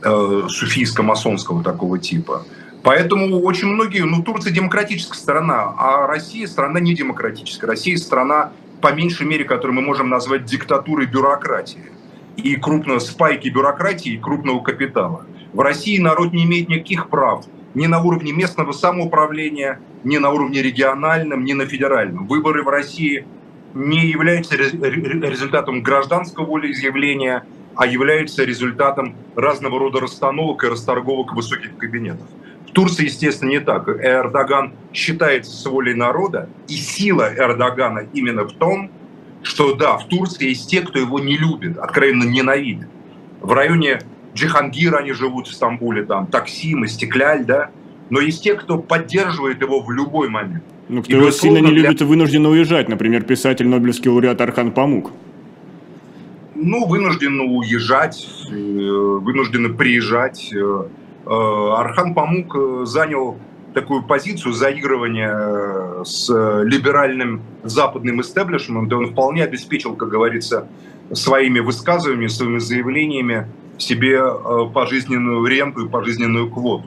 [0.02, 2.44] э, суфийско-масонского такого типа.
[2.82, 7.66] Поэтому очень многие, ну, Турция демократическая страна, а Россия страна не демократическая.
[7.66, 11.92] Россия страна по меньшей мере, которую мы можем назвать диктатурой бюрократии.
[12.36, 15.26] И крупного спайки бюрократии, и крупного капитала.
[15.52, 20.62] В России народ не имеет никаких прав ни на уровне местного самоуправления, ни на уровне
[20.62, 22.26] региональном, ни на федеральном.
[22.26, 23.26] Выборы в России
[23.74, 27.44] не являются результатом гражданского волеизъявления,
[27.76, 32.26] а являются результатом разного рода расстановок и расторговок высоких кабинетов.
[32.70, 33.88] В Турции, естественно, не так.
[33.88, 38.92] Эрдоган считается с волей народа, и сила Эрдогана именно в том,
[39.42, 42.86] что да, в Турции есть те, кто его не любит, откровенно ненавидит.
[43.40, 44.00] В районе
[44.34, 47.70] Джихангира они живут в Стамбуле, там, Таксим, Истекляль, да,
[48.08, 50.62] но есть те, кто поддерживает его в любой момент.
[50.88, 54.70] Ну, кто и его сильно не любит и вынужден уезжать, например, писатель, Нобелевский лауреат Архан
[54.70, 55.10] Памук.
[56.54, 60.84] Ну, вынуждены уезжать, э, вынуждены приезжать, Э,
[61.30, 63.36] Архан Памук э, занял
[63.72, 70.66] такую позицию заигрывания э, с либеральным западным истеблишментом, он вполне обеспечил, как говорится,
[71.12, 73.46] своими высказываниями, своими заявлениями
[73.78, 74.20] себе
[74.74, 76.84] пожизненную ренту и пожизненную квоту,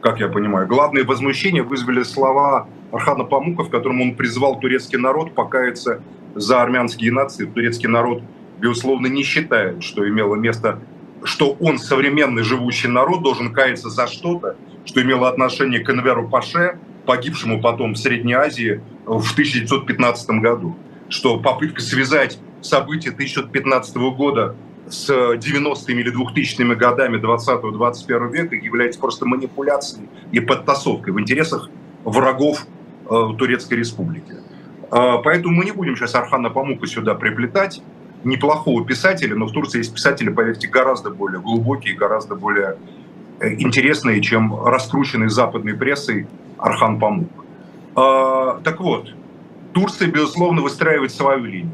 [0.00, 0.66] как я понимаю.
[0.66, 6.02] Главное возмущение вызвали слова Архана Памука, в котором он призвал турецкий народ покаяться
[6.34, 7.52] за армянский геноцид.
[7.54, 8.22] Турецкий народ,
[8.58, 10.78] безусловно, не считает, что имело место
[11.24, 16.78] что он, современный живущий народ, должен каяться за что-то, что имело отношение к Энверу Паше,
[17.06, 20.76] погибшему потом в Средней Азии в 1915 году.
[21.08, 24.54] Что попытка связать события 1915 года
[24.88, 31.70] с 90-ми или 2000-ми годами 20-21 века является просто манипуляцией и подтасовкой в интересах
[32.04, 32.66] врагов
[33.08, 34.34] э, Турецкой Республики.
[34.90, 37.82] Э, поэтому мы не будем сейчас Архана Памука сюда приплетать
[38.24, 42.76] неплохого писателя, но в Турции есть писатели, поверьте, гораздо более глубокие, гораздо более
[43.40, 46.26] э, интересные, чем раскрученный западной прессой
[46.58, 47.30] Архан Памук.
[47.96, 49.14] А, так вот,
[49.72, 51.72] Турция, безусловно, выстраивает свою линию.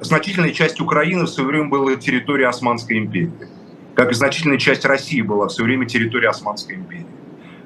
[0.00, 3.32] Значительная часть Украины в свое время была территорией Османской империи,
[3.94, 7.06] как и значительная часть России была в свое время территорией Османской империи.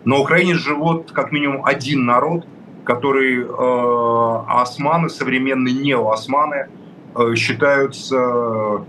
[0.04, 2.46] На Украине живет как минимум один народ,
[2.84, 6.68] который э, османы, современные неоосманы,
[7.34, 8.84] считаются,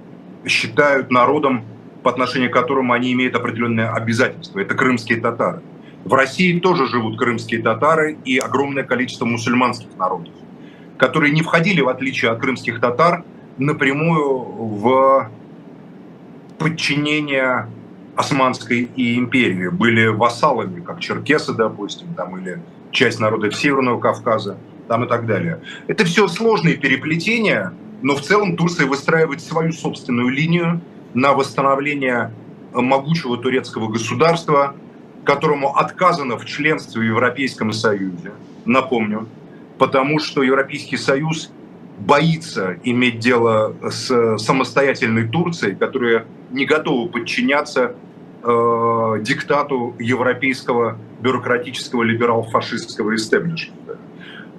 [0.46, 1.64] считают народом,
[2.04, 4.60] по отношению к которому они имеют определенные обязательства.
[4.60, 5.62] Это крымские татары.
[6.06, 10.34] В России тоже живут крымские татары и огромное количество мусульманских народов,
[10.98, 13.24] которые не входили, в отличие от крымских татар,
[13.58, 15.30] напрямую в
[16.58, 17.68] подчинение
[18.16, 19.68] Османской и империи.
[19.68, 22.62] Были вассалами, как черкесы, допустим, там, или
[22.92, 24.58] часть народов Северного Кавказа,
[24.88, 25.60] там и так далее.
[25.88, 30.82] Это все сложные переплетения, но в целом Турция выстраивает свою собственную линию
[31.14, 32.32] на восстановление
[32.74, 34.76] могучего турецкого государства,
[35.24, 38.32] которому отказано в членстве в Европейском Союзе,
[38.66, 39.28] напомню,
[39.78, 41.52] потому что Европейский Союз
[42.00, 47.96] боится иметь дело с самостоятельной Турцией, которая не готова подчиняться
[48.44, 53.87] э, диктату европейского бюрократического либерал-фашистского истеблишмента.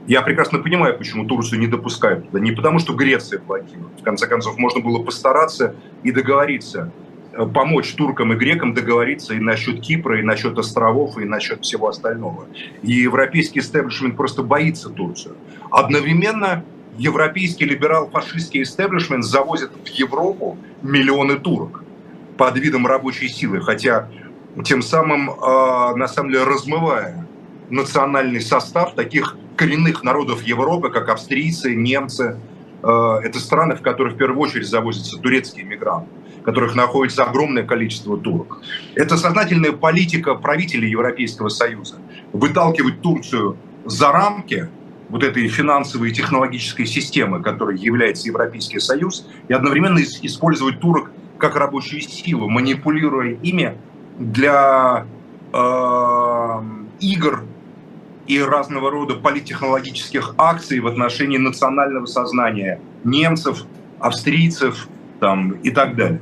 [0.08, 2.40] Я прекрасно понимаю, почему Турцию не допускают туда.
[2.40, 4.00] Не потому, что Греция блокирует.
[4.00, 6.90] В конце концов, можно было постараться и договориться,
[7.34, 11.88] э, помочь туркам и грекам договориться и насчет Кипра, и насчет островов, и насчет всего
[11.88, 12.46] остального.
[12.82, 15.36] И европейский истеблишмент просто боится Турцию.
[15.70, 16.64] Одновременно
[16.96, 21.84] европейский либерал-фашистский истеблишмент завозит в Европу миллионы турок
[22.38, 24.08] под видом рабочей силы, хотя
[24.64, 27.26] тем самым, э, на самом деле, размывая
[27.68, 32.38] национальный состав таких коренных народов Европы, как австрийцы, немцы.
[32.82, 36.08] Э, это страны, в которых в первую очередь завозятся турецкие мигранты,
[36.40, 38.60] в которых находится огромное количество турок.
[38.94, 41.96] Это сознательная политика правителей Европейского Союза.
[42.32, 44.68] Выталкивать Турцию за рамки
[45.08, 51.56] вот этой финансовой и технологической системы, которой является Европейский Союз, и одновременно использовать турок как
[51.56, 53.76] рабочую силу, манипулируя ими
[54.18, 55.06] для
[55.52, 56.62] э,
[57.00, 57.44] игр
[58.28, 63.64] и разного рода политтехнологических акций в отношении национального сознания немцев,
[63.98, 64.86] австрийцев
[65.18, 66.20] там, и так далее.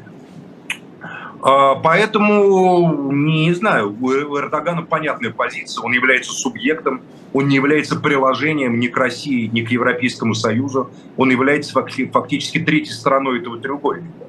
[1.42, 7.02] А, поэтому, не знаю, у Эрдогана понятная позиция, он является субъектом,
[7.32, 11.72] он не является приложением ни к России, ни к Европейскому Союзу, он является
[12.12, 14.25] фактически третьей стороной этого треугольника.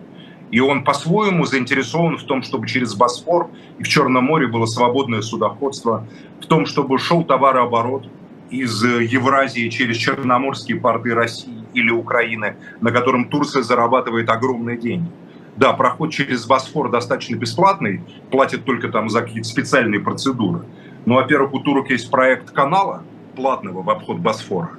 [0.52, 5.22] И он по-своему заинтересован в том, чтобы через Босфор и в Черном море было свободное
[5.22, 6.06] судоходство,
[6.42, 8.08] в том, чтобы шел товарооборот
[8.50, 15.10] из Евразии через Черноморские порты России или Украины, на котором Турция зарабатывает огромные деньги.
[15.58, 20.62] Да, проход через Босфор достаточно бесплатный, платят только там за какие-то специальные процедуры.
[21.06, 23.04] Но, во-первых, у турок есть проект канала
[23.36, 24.70] платного в обход Босфора,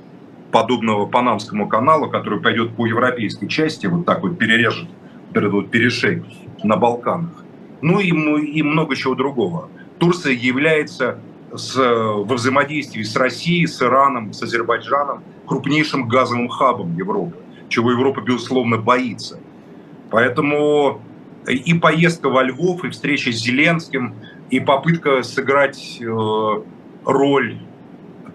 [0.51, 4.89] подобного Панамскому каналу, который пойдет по европейской части, вот так вот перережет
[5.35, 6.25] вот перешейк
[6.63, 7.45] на Балканах.
[7.81, 9.69] Ну и, и много чего другого.
[9.99, 11.19] Турция является
[11.53, 17.37] с, во взаимодействии с Россией, с Ираном, с Азербайджаном крупнейшим газовым хабом Европы,
[17.69, 19.39] чего Европа, безусловно, боится.
[20.11, 21.01] Поэтому
[21.47, 24.15] и поездка во Львов, и встреча с Зеленским,
[24.51, 26.63] и попытка сыграть э,
[27.05, 27.59] роль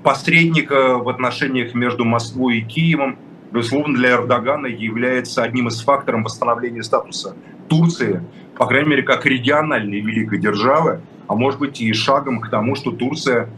[0.04, 3.18] посредника в отношениях между Москвой и Киевом–
[3.54, 7.36] безусловно, для Эрдогана является одним из факторов восстановления статуса
[7.70, 8.22] Турции,
[8.58, 12.92] по крайней мере, как региональной великой державы, а может быть и шагом к тому, что
[12.92, 13.50] Турция,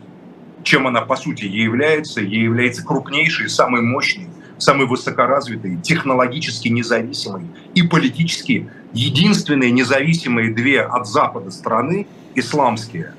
[0.63, 4.27] чем она по сути является, является крупнейшей, самой мощной,
[4.57, 13.13] самой высокоразвитой, технологически независимой и политически единственные независимые две от Запада страны исламские.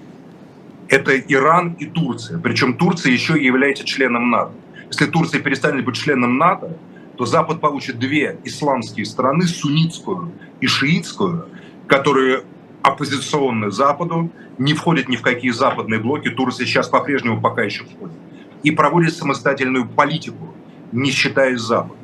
[0.89, 2.39] Это Иран и Турция.
[2.39, 4.53] Причем Турция еще является членом НАТО.
[4.89, 6.77] Если Турция перестанет быть членом НАТО,
[7.17, 11.49] то Запад получит две исламские страны, суннитскую и шиитскую,
[11.87, 12.45] которые
[12.83, 18.17] оппозиционны Западу, не входят ни в какие западные блоки, Турция сейчас по-прежнему пока еще входит,
[18.63, 20.55] и проводит самостоятельную политику,
[20.93, 21.97] не считаясь Западом.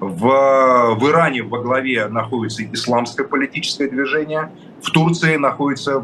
[0.00, 4.50] В, в Иране во главе находится исламское политическое движение,
[4.82, 6.02] в Турции находится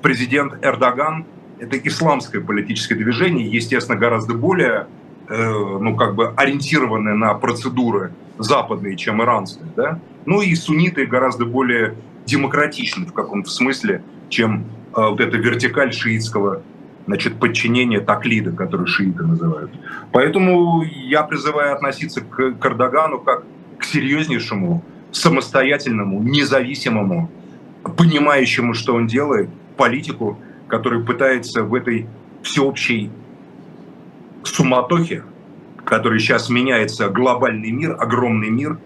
[0.00, 1.26] президент Эрдоган,
[1.58, 4.86] это исламское политическое движение, естественно, гораздо более
[5.34, 9.98] ну, как бы ориентированы на процедуры западные, чем иранские, да?
[10.24, 11.94] Ну и сунниты гораздо более
[12.26, 14.64] демократичны в каком-то смысле, чем
[14.96, 16.62] э, вот эта вертикаль шиитского
[17.06, 19.70] значит, подчинения таклида, который шииты называют.
[20.12, 23.44] Поэтому я призываю относиться к, к Эрдогану как
[23.78, 27.30] к серьезнейшему, самостоятельному, независимому,
[27.96, 32.06] понимающему, что он делает, политику, который пытается в этой
[32.42, 33.10] всеобщей
[34.46, 35.24] суматохе,
[35.84, 38.78] который сейчас меняется глобальный мир, огромный мир,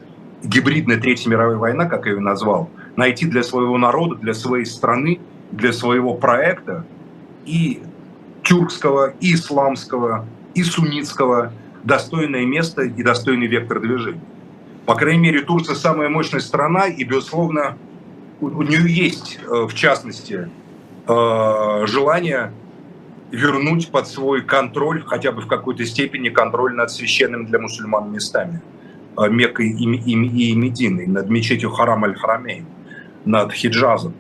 [0.43, 5.21] гибридная Третья мировая война, как я ее назвал, найти для своего народа, для своей страны,
[5.51, 6.85] для своего проекта
[7.45, 7.83] и
[8.43, 11.53] тюркского, и исламского, и суннитского
[11.85, 14.21] достойное место и достойный вектор движения.
[14.87, 17.77] По крайней мере, Турция самая мощная страна, и, безусловно,
[18.41, 20.51] у, нее есть, э, в частности,
[21.07, 22.53] э, желание
[23.31, 28.61] вернуть под свой контроль, хотя бы в какой-то степени контроль над священными для мусульман местами.
[29.17, 32.67] Э, Меккой и, и, и Мединой, над мечетью Харам аль-Харамейн,
[33.25, 34.15] над Хиджазом.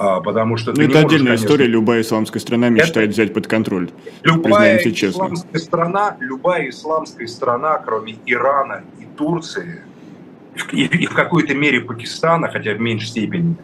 [0.00, 3.14] А, потому что ну, это отдельная можешь, история, любая исламская страна мечтает это...
[3.14, 3.90] взять под контроль.
[4.22, 9.82] Любая исламская страна, любая исламская страна, кроме Ирана и Турции,
[10.72, 13.56] и, и в какой-то мере Пакистана, хотя в меньшей степени,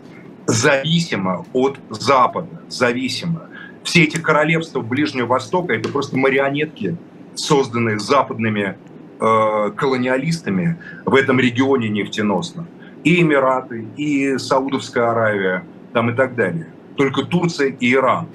[0.46, 3.48] зависима от Запада, зависима.
[3.84, 6.96] Все эти королевства Ближнего Востока– это просто марионетки,
[7.34, 8.76] созданные западными
[9.20, 12.66] э, колониалистами в этом регионе нефтеносном.
[13.04, 16.66] И Эмираты, и Саудовская Аравия, там и так далее.
[16.96, 18.28] Только Турция и Иран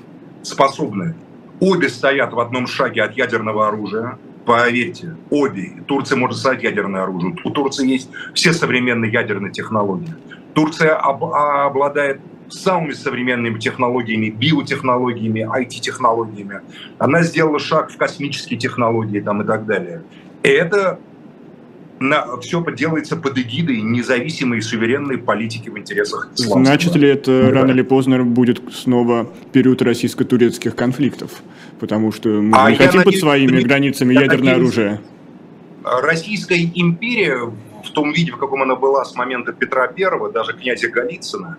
[0.43, 1.15] способны.
[1.59, 4.19] Обе стоят в одном шаге от ядерного оружия.
[4.45, 5.83] Поверьте, обе.
[5.87, 7.35] Турция может создать ядерное оружие.
[7.43, 10.13] У Турции есть все современные ядерные технологии.
[10.53, 16.61] Турция об, обладает самыми современными технологиями, биотехнологиями, IT-технологиями.
[16.97, 20.01] Она сделала шаг в космические технологии там, и так далее.
[20.43, 20.99] И это
[21.99, 26.65] на, все делается под эгидой независимой и суверенной политики в интересах исламского.
[26.65, 27.51] Значит ли это да.
[27.51, 31.43] рано или поздно будет снова период российско-турецких конфликтов?
[31.79, 35.01] Потому что мы а не хотим под своими не, границами ядерное надеюсь, оружие.
[35.83, 37.51] Российская империя
[37.83, 41.57] в том виде, в каком она была с момента Петра Первого, даже князя Голицына,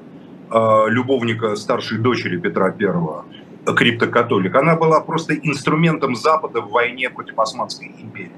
[0.50, 3.24] любовника старшей дочери Петра Первого,
[3.64, 8.30] криптокатолик, она была просто инструментом Запада в войне против Османской империи.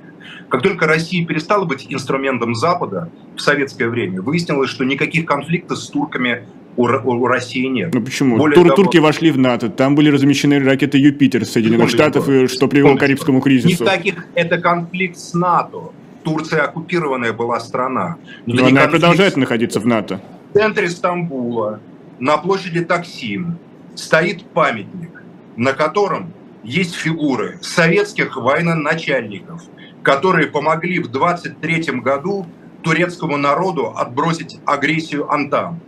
[0.49, 5.89] Как только Россия перестала быть инструментом Запада в советское время, выяснилось, что никаких конфликтов с
[5.89, 6.47] турками
[6.77, 7.95] у, у России нет.
[7.95, 8.37] Ну почему?
[8.37, 12.47] Более Тур, того, турки вошли в НАТО, там были размещены ракеты Юпитер Соединенных Штатов, и
[12.49, 13.85] что привело к Карибскому кризису.
[13.85, 15.93] Никаких, это конфликт с НАТО.
[16.23, 18.17] Турция оккупированная была страна.
[18.47, 20.21] Но, Но она продолжает находиться в НАТО.
[20.51, 21.81] В центре Стамбула,
[22.19, 23.59] на площади Таксим,
[23.95, 25.23] стоит памятник,
[25.57, 26.33] на котором
[26.63, 29.63] есть фигуры советских военачальников,
[30.03, 32.47] которые помогли в 23 году
[32.83, 35.81] турецкому народу отбросить агрессию Антан.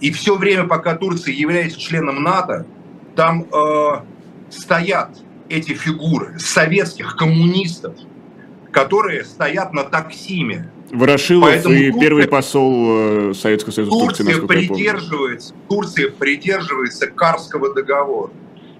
[0.00, 2.66] И все время, пока Турция является членом НАТО,
[3.14, 4.00] там э,
[4.50, 5.16] стоят
[5.48, 7.94] эти фигуры советских коммунистов,
[8.76, 10.70] которые стоят на таксиме.
[10.92, 17.72] Ворошилов Поэтому и Турция, первый посол э, Советского Союза Турция Турции, придерживается, Турция придерживается Карского
[17.72, 18.30] договора.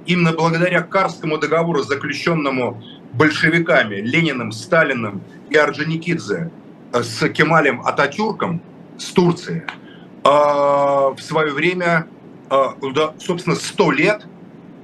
[0.04, 2.82] Именно благодаря Карскому договору, заключенному
[3.14, 6.50] большевиками Лениным, Сталиным и Орджоникидзе
[6.92, 8.60] э, с Кемалем Ататюрком,
[8.98, 12.06] с Турцией, э, в свое время,
[13.18, 14.26] собственно, сто лет–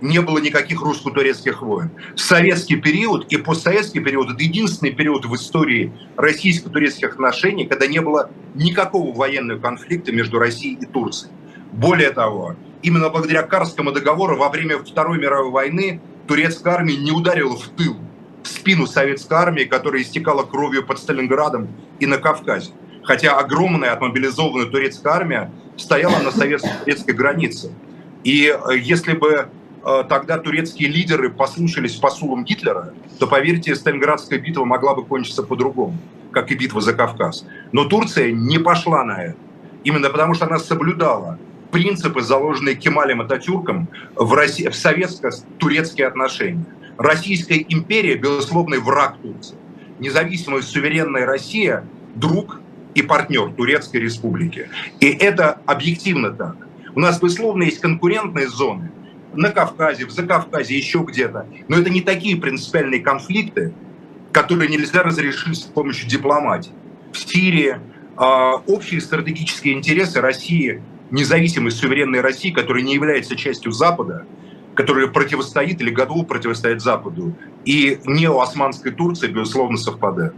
[0.02, 1.90] не было никаких русско-турецких войн.
[2.16, 8.28] Советский период и постсоветский период– это единственный период в истории российско-турецких отношений, когда не было
[8.54, 11.32] никакого военного конфликта между Россией и Турцией.
[11.72, 17.56] Более того, именно благодаря Карскому договору во время Второй мировой войны турецкая армия не ударила
[17.56, 17.96] в тыл,
[18.42, 21.68] в спину советской армии, которая истекала кровью под Сталинградом
[22.00, 22.72] и на Кавказе.
[23.04, 27.72] Хотя огромная отмобилизованная турецкая армия стояла на советско-турецкой границе.
[28.24, 29.48] И э, если бы
[29.82, 35.98] тогда турецкие лидеры послушались посулам Гитлера, то, поверьте, Сталинградская битва могла бы кончиться по-другому,
[36.30, 37.44] как и битва за Кавказ.
[37.72, 39.36] Но Турция не пошла на это.
[39.84, 41.38] Именно потому, что она соблюдала
[41.72, 46.64] принципы, заложенные Кемалем Ататюрком в, России, в советско-турецкие отношения.
[46.98, 49.56] Российская империя– безусловный враг Турции.
[49.98, 52.60] Независимая суверенная Россия– друг
[52.94, 54.68] и партнер Турецкой республики.
[55.00, 56.56] И это объективно так.
[56.94, 58.92] У нас, безусловно, есть конкурентные зоны–
[59.34, 61.46] на Кавказе, в Закавказье, еще где-то.
[61.68, 63.72] Но это не такие принципиальные конфликты,
[64.32, 66.72] которые нельзя разрешить с помощью дипломатии.
[67.12, 74.24] В Сирии э, общие стратегические интересы России, независимой суверенной России, которая не является частью Запада,
[74.74, 80.36] которая противостоит или готова противостоять Западу, и неоосманской Турции, безусловно, совпадают.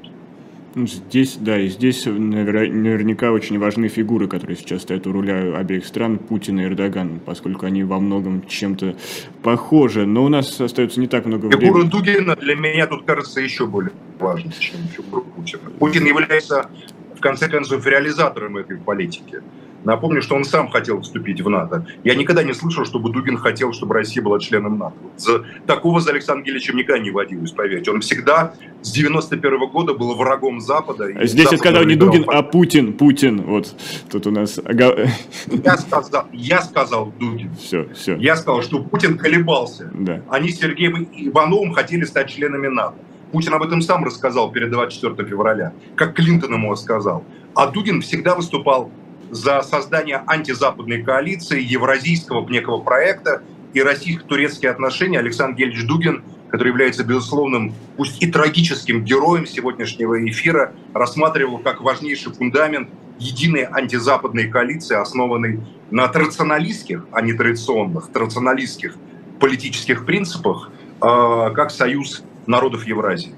[0.77, 6.19] Здесь, да, и здесь наверняка очень важны фигуры, которые сейчас стоят у руля обеих стран,
[6.19, 8.97] Путин и Эрдоган, поскольку они во многом чем-то
[9.43, 10.05] похожи.
[10.05, 11.67] Но у нас остается не так много времени.
[11.67, 15.71] Фигура Дугина для меня тут кажется еще более важной, чем фигура Путина.
[15.79, 16.69] Путин является,
[17.17, 19.43] в конце концов, реализатором этой политики.
[19.85, 21.87] Напомню, что он сам хотел вступить в НАТО.
[22.05, 24.97] Я никогда не слышал, чтобы Дугин хотел, чтобы Россия была членом НАТО.
[25.17, 27.91] За, такого за Александром Геличем никогда не водилось, поверьте.
[27.91, 31.09] Он всегда с 91 -го года был врагом Запада.
[31.15, 32.95] А здесь я сказал не Дугин, а Путин.
[32.95, 33.43] Путин.
[33.43, 33.75] Вот
[34.11, 34.59] тут у нас...
[34.69, 37.55] Я сказал, я сказал Дугин.
[37.57, 38.17] Все, все.
[38.17, 39.91] Я сказал, что Путин колебался.
[39.93, 40.23] Да.
[40.31, 42.97] Они с Сергеем Ивановым хотели стать членами НАТО.
[43.33, 47.25] Путин об этом сам рассказал перед 24 февраля, как Клинтон ему сказал.
[47.55, 48.91] А Дугин всегда выступал
[49.35, 57.03] за создание антизападной коалиции, евразийского некого проекта и российско-турецкие отношения Александр Гельевич Дугин, который является
[57.03, 65.61] безусловным, пусть и трагическим героем сегодняшнего эфира, рассматривал как важнейший фундамент единой антизападной коалиции, основанной
[65.91, 68.95] на традиционалистских, а не традиционных, традиционалистских
[69.41, 70.71] политических принципах,
[71.01, 73.35] а, как союз народов Евразии.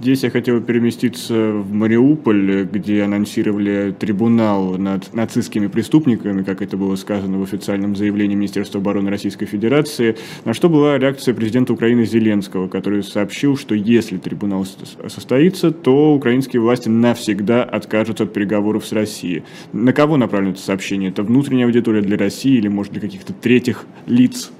[0.00, 6.96] Здесь я хотел переместиться в Мариуполь, где анонсировали трибунал над нацистскими преступниками, как это было
[6.96, 12.68] сказано в официальном заявлении Министерства обороны Российской Федерации, на что была реакция президента Украины Зеленского,
[12.68, 14.66] который сообщил, что если трибунал
[15.08, 19.42] состоится, то украинские власти навсегда откажутся от переговоров с Россией.
[19.72, 21.10] На кого направлено это сообщение?
[21.10, 24.50] Это внутренняя аудитория для России или, может, для каких-то третьих лиц?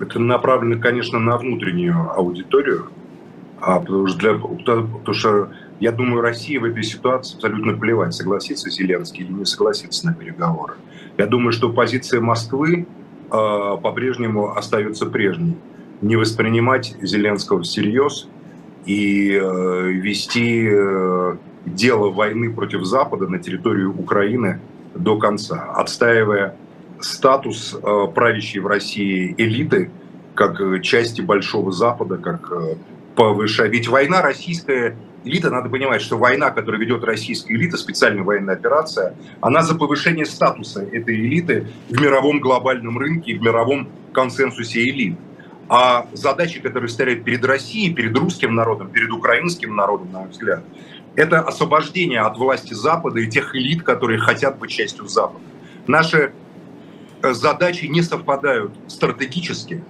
[0.00, 2.88] Это направлено, конечно, на внутреннюю аудиторию,
[3.60, 8.70] а потому что, для, потому что я думаю, Россия в этой ситуации абсолютно плевать, согласится
[8.70, 10.74] Зеленский или не согласится на переговоры.
[11.16, 15.56] Я думаю, что позиция Москвы э, по-прежнему остается прежней.
[16.00, 18.28] Не воспринимать Зеленского всерьез
[18.86, 21.36] и э, вести э,
[21.66, 24.60] дело войны против Запада на территорию Украины
[24.94, 26.56] до конца, отстаивая
[27.00, 29.90] статус э, правящей в России элиты
[30.34, 32.76] как э, части Большого Запада, как э,
[33.16, 33.68] повышая.
[33.68, 39.14] Ведь война российская элита, надо понимать, что война, которую ведет российская элита, специальная военная операция,
[39.40, 45.16] она за повышение статуса этой элиты в мировом глобальном рынке, в мировом консенсусе элит.
[45.68, 50.64] А задачи, которые стоят перед Россией, перед русским народом, перед украинским народом, на мой взгляд,
[51.14, 55.44] это освобождение от власти Запада и тех элит, которые хотят быть частью Запада.
[55.86, 56.32] Наши
[57.22, 59.82] задачи не совпадают стратегически,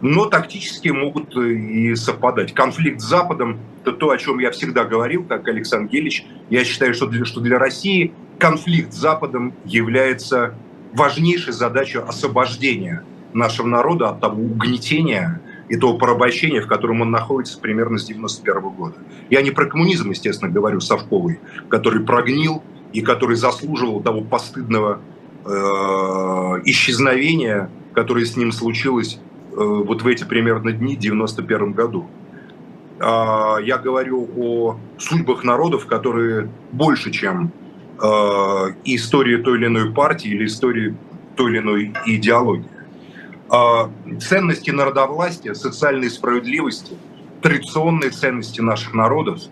[0.00, 2.52] но тактически могут э, и совпадать.
[2.52, 6.26] Конфликт с Западом– это то, о чем я всегда говорил, как Александр Гелич.
[6.50, 10.54] Я считаю, что для, что для России конфликт с Западом является
[10.92, 17.58] важнейшей задачей освобождения нашего народа от того угнетения и того порабощения, в котором он находится
[17.58, 18.96] примерно с 91 года.
[19.30, 25.00] Я не про коммунизм, естественно, говорю, Совковый, который прогнил и который заслуживал того постыдного
[25.48, 29.20] Э, исчезновения, которое с ним случилось
[29.52, 32.08] э, вот в эти примерно дни в 91 году.
[32.98, 37.52] А, я говорю о судьбах народов, которые больше, чем
[38.02, 38.06] э,
[38.86, 40.96] история той или иной партии или история
[41.36, 42.66] той или иной идеологии.
[43.48, 43.88] А,
[44.20, 46.96] ценности народовластия, социальной справедливости,
[47.40, 49.42] традиционные ценности наших народов–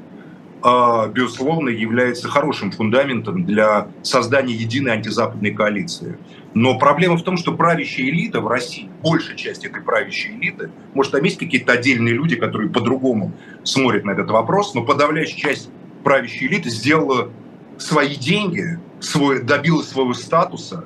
[0.64, 6.16] безусловно, является хорошим фундаментом для создания единой антизападной коалиции.
[6.54, 11.12] Но проблема в том, что правящая элита в России, большая часть этой правящей элиты, может,
[11.12, 15.68] там есть какие-то отдельные люди, которые по-другому смотрят на этот вопрос, но подавляющая часть
[16.02, 17.30] правящей элиты сделала
[17.76, 20.84] свои деньги, свой, добилась своего статуса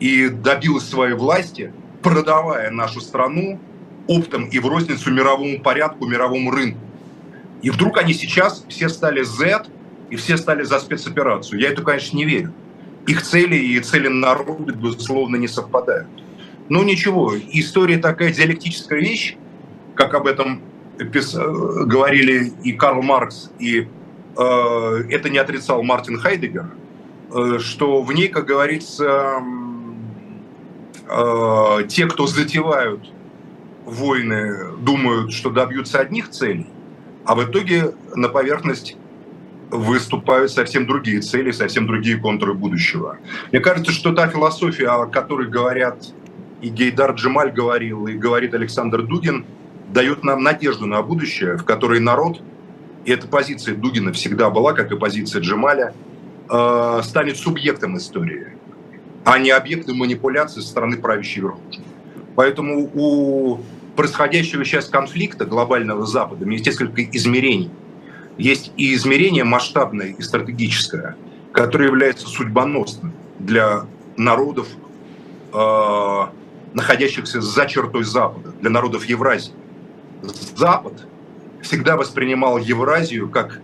[0.00, 1.72] и добилась своей власти,
[2.02, 3.58] продавая нашу страну
[4.06, 6.80] оптом и в розницу мировому порядку, мировому рынку.
[7.64, 9.64] И вдруг они сейчас все стали Z,
[10.10, 11.58] и все стали за спецоперацию.
[11.58, 12.52] Я это, конечно, не верю.
[13.06, 16.08] Их цели и цели народа, безусловно, не совпадают.
[16.68, 19.36] Но ничего, история такая диалектическая вещь,
[19.94, 20.60] как об этом
[21.10, 21.34] пис...
[21.34, 23.88] говорили и Карл Маркс, и
[24.36, 26.66] э, это не отрицал Мартин Хайдегер,
[27.32, 29.36] э, что в ней, как говорится,
[31.08, 33.10] э, те, кто затевают
[33.86, 36.66] войны, думают, что добьются одних целей,
[37.24, 38.96] а в итоге на поверхность
[39.70, 43.18] выступают совсем другие цели, совсем другие контуры будущего.
[43.50, 45.96] Мне кажется, что та философия, о которой говорят
[46.60, 49.44] и Гейдар Джемаль говорил, и говорит Александр Дугин,
[49.92, 52.40] дает нам надежду на будущее, в которой народ,
[53.04, 55.94] и эта позиция Дугина всегда была, как и позиция Джемаля,
[56.48, 58.48] э, станет субъектом истории,
[59.24, 61.82] а не объектом манипуляции со стороны правящей верхушки.
[62.34, 63.60] Поэтому у
[63.96, 67.70] происходящего сейчас конфликта глобального Запада есть несколько измерений.
[68.36, 71.16] Есть и измерение масштабное и стратегическое,
[71.52, 73.86] которое является судьбоносным для
[74.16, 74.66] народов,
[75.52, 76.26] э,
[76.72, 79.52] находящихся за чертой Запада, для народов Евразии.
[80.56, 81.06] Запад
[81.62, 83.60] всегда воспринимал Евразию как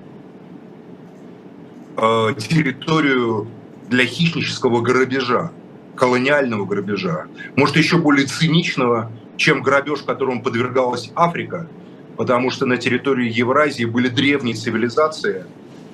[1.97, 3.49] э, территорию
[3.89, 5.51] для хищнического грабежа,
[5.97, 7.27] колониального грабежа,
[7.57, 9.11] может еще более циничного
[9.41, 11.67] чем грабеж, которому подвергалась Африка,
[12.19, 15.47] потому что на территории Евразии были древние цивилизации,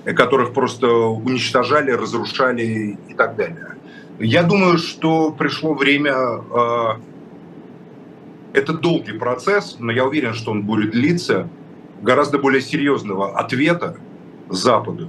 [0.05, 3.77] которых просто уничтожали, разрушали и так далее.
[4.19, 6.15] Я думаю, что пришло время...
[6.15, 7.01] Э,
[8.53, 11.49] это долгий процесс, но я уверен, что он будет длиться
[12.03, 13.97] гораздо более серьезного ответа
[14.49, 15.09] Западу,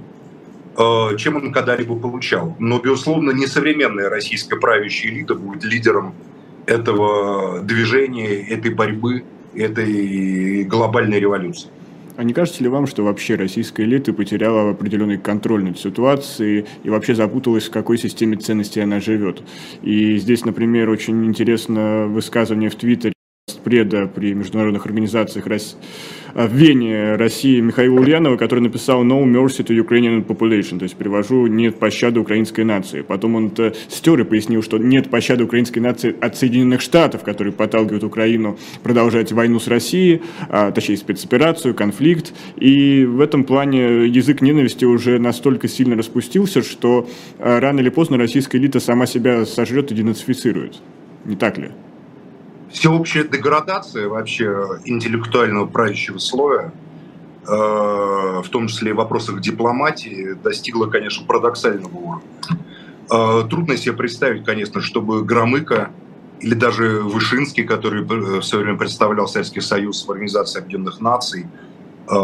[0.76, 2.54] э, чем он когда-либо получал.
[2.60, 6.14] Но, безусловно, несовременная российская правящая элита будет лидером
[6.68, 11.70] этого движения, этой борьбы, этой глобальной революции.
[12.16, 16.90] А не кажется ли вам, что вообще российская элита потеряла определенный контроль над ситуацией и
[16.90, 19.42] вообще запуталась, в какой системе ценностей она живет?
[19.82, 23.14] И здесь, например, очень интересно высказывание в Твиттере
[23.62, 25.46] преда при международных организациях
[26.46, 31.48] в Вене России Михаила Ульянова, который написал «No mercy to Ukrainian population», то есть перевожу
[31.48, 33.02] «нет пощады украинской нации».
[33.02, 33.52] Потом он
[33.88, 39.32] стер и пояснил, что нет пощады украинской нации от Соединенных Штатов, которые подталкивают Украину продолжать
[39.32, 42.32] войну с Россией, а, точнее спецоперацию, конфликт.
[42.56, 47.08] И в этом плане язык ненависти уже настолько сильно распустился, что
[47.40, 50.76] а, рано или поздно российская элита сама себя сожрет и денацифицирует.
[51.24, 51.70] Не так ли?
[52.70, 56.72] Всеобщая деградация вообще интеллектуального правящего слоя,
[57.46, 62.28] э, в том числе и в вопросах дипломатии, достигла, конечно, парадоксального уровня.
[63.10, 65.90] Э, трудно себе представить, конечно, чтобы Громыко
[66.40, 71.46] или даже Вышинский, который в свое время представлял Советский Союз в Организации Объединенных Наций,
[72.06, 72.14] э,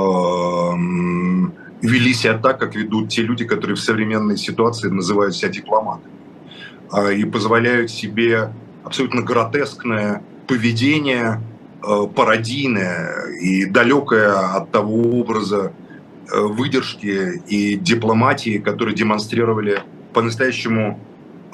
[1.82, 6.12] вели себя так, как ведут те люди, которые в современной ситуации называют себя дипломатами
[7.16, 8.52] и позволяют себе
[8.84, 11.40] абсолютно гротескное поведение
[11.82, 15.72] э, пародийное и далекое от того образа
[16.32, 19.82] э, выдержки и дипломатии, которые демонстрировали
[20.12, 20.98] по-настоящему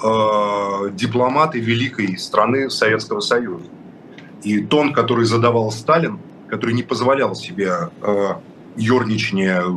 [0.03, 3.66] э, дипломаты великой страны Советского Союза.
[4.43, 6.18] И тон, который задавал Сталин,
[6.49, 8.34] который не позволял себе э,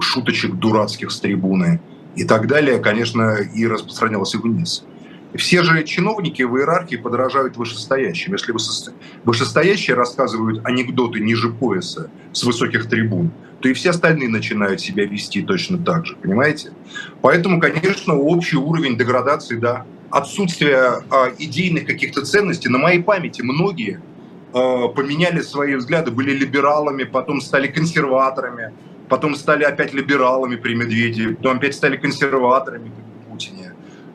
[0.01, 1.81] шуточек дурацких с трибуны
[2.15, 4.85] и так далее, конечно, и распространялся вниз.
[5.35, 8.33] Все же чиновники в иерархии подражают вышестоящим.
[8.33, 8.53] Если
[9.23, 15.41] вышестоящие рассказывают анекдоты ниже пояса с высоких трибун, то и все остальные начинают себя вести
[15.41, 16.71] точно так же, понимаете?
[17.21, 22.69] Поэтому, конечно, общий уровень деградации, да, отсутствие а, идейных каких-то ценностей.
[22.69, 24.01] На моей памяти многие
[24.53, 28.73] а, поменяли свои взгляды, были либералами, потом стали консерваторами,
[29.09, 33.02] потом стали опять либералами при Медведеве, потом опять стали консерваторами при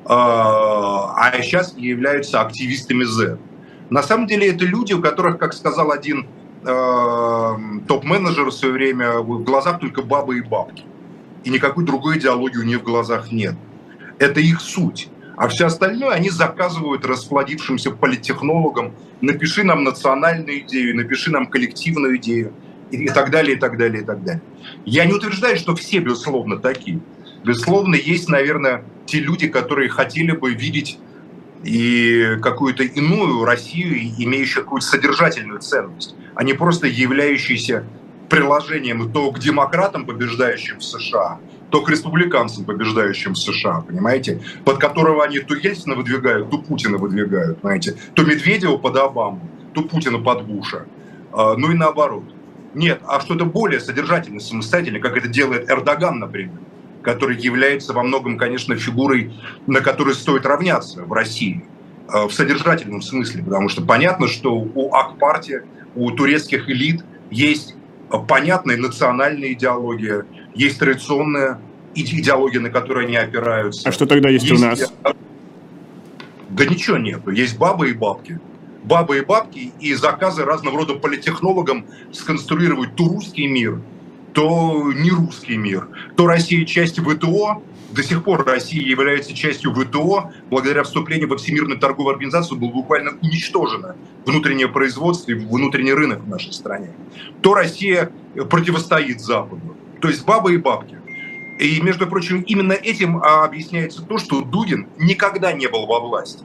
[0.09, 3.39] а, а сейчас являются активистами Z.
[3.91, 6.27] На самом деле это люди, у которых, как сказал один
[6.65, 7.55] э,
[7.87, 10.85] топ-менеджер в свое время, в глазах только бабы и бабки.
[11.45, 13.55] И никакой другой идеологии у них в глазах нет.
[14.19, 15.09] Это их суть.
[15.37, 18.93] А все остальное они заказывают расплодившимся политтехнологам.
[19.21, 22.53] Напиши нам национальную идею, напиши нам коллективную идею
[22.91, 24.43] и так далее, и так далее, и так далее.
[24.85, 27.01] Я не утверждаю, что все, безусловно, такие.
[27.45, 30.99] Безусловно, есть, наверное, те люди, которые хотели бы видеть
[31.65, 37.85] и какую-то иную Россию, имеющую какую-то содержательную ценность, а не просто являющуюся
[38.29, 44.43] приложением то к демократам, побеждающим в США, то к республиканцам, побеждающим в США, понимаете?
[44.65, 47.97] Под которого они то Ельцина выдвигают, то Путина выдвигают, понимаете?
[48.15, 50.87] То Медведева под Обаму, то Путина под Буша.
[51.33, 52.25] А, ну и наоборот.
[52.75, 56.59] Нет, а что-то более содержательное, самостоятельное, как это делает Эрдоган, например
[57.03, 59.33] который является во многом, конечно, фигурой,
[59.67, 61.65] на которой стоит равняться в России
[62.13, 65.63] э, в содержательном смысле, потому что понятно, что у Акпартии,
[65.95, 67.75] у турецких элит есть
[68.27, 71.61] понятная национальная идеология, есть традиционная
[71.95, 73.89] идеология, на которой они опираются.
[73.89, 74.93] А что тогда есть, есть у нас?
[76.51, 77.21] Да ничего нет.
[77.29, 78.41] Есть бабы и бабки.
[78.85, 83.81] Бабы и бабки и заказы разного рода политтехнологам сконструировать ту русский мир,
[84.33, 90.33] то не русский мир, то Россия часть ВТО, до сих пор Россия является частью ВТО,
[90.51, 96.29] благодаря вступлению во Всемирную торговую организацию было буквально уничтожено внутреннее производство и внутренний рынок в
[96.29, 96.91] нашей стране.
[97.41, 98.13] То Россия
[98.51, 99.77] противостоит Западу.
[100.01, 100.99] То есть бабы и бабки.
[101.59, 106.45] И, между прочим, именно этим объясняется то, что Дугин никогда не был во власти.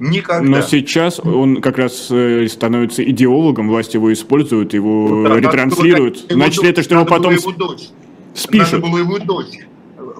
[0.00, 0.48] Никогда.
[0.48, 6.26] Но сейчас он как раз э, становится идеологом, власть его использует, его ну, да, ретранслирует.
[6.30, 7.88] Значит ли это, что его потом его дочь.
[8.34, 8.72] спишут?
[8.74, 9.58] Надо было его дочь.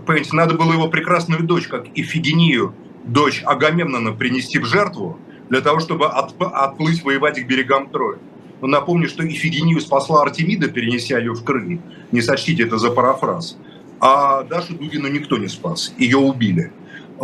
[0.05, 2.75] Понимаете, надо было его прекрасную дочь, как Ифигению,
[3.05, 5.19] дочь Агамемнона, принести в жертву
[5.49, 8.19] для того, чтобы от, отплыть воевать к берегам Трои.
[8.61, 11.81] Но напомню, что Ифигению спасла Артемида, перенеся ее в Крым.
[12.11, 13.57] Не сочтите это за парафраз.
[14.01, 15.95] А Дашу Дугину никто не спас.
[15.99, 16.73] Ее убили.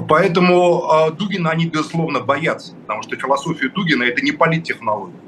[0.09, 5.21] Поэтому э, Дугина они, безусловно, боятся, потому что философия Дугина– это не политтехнология.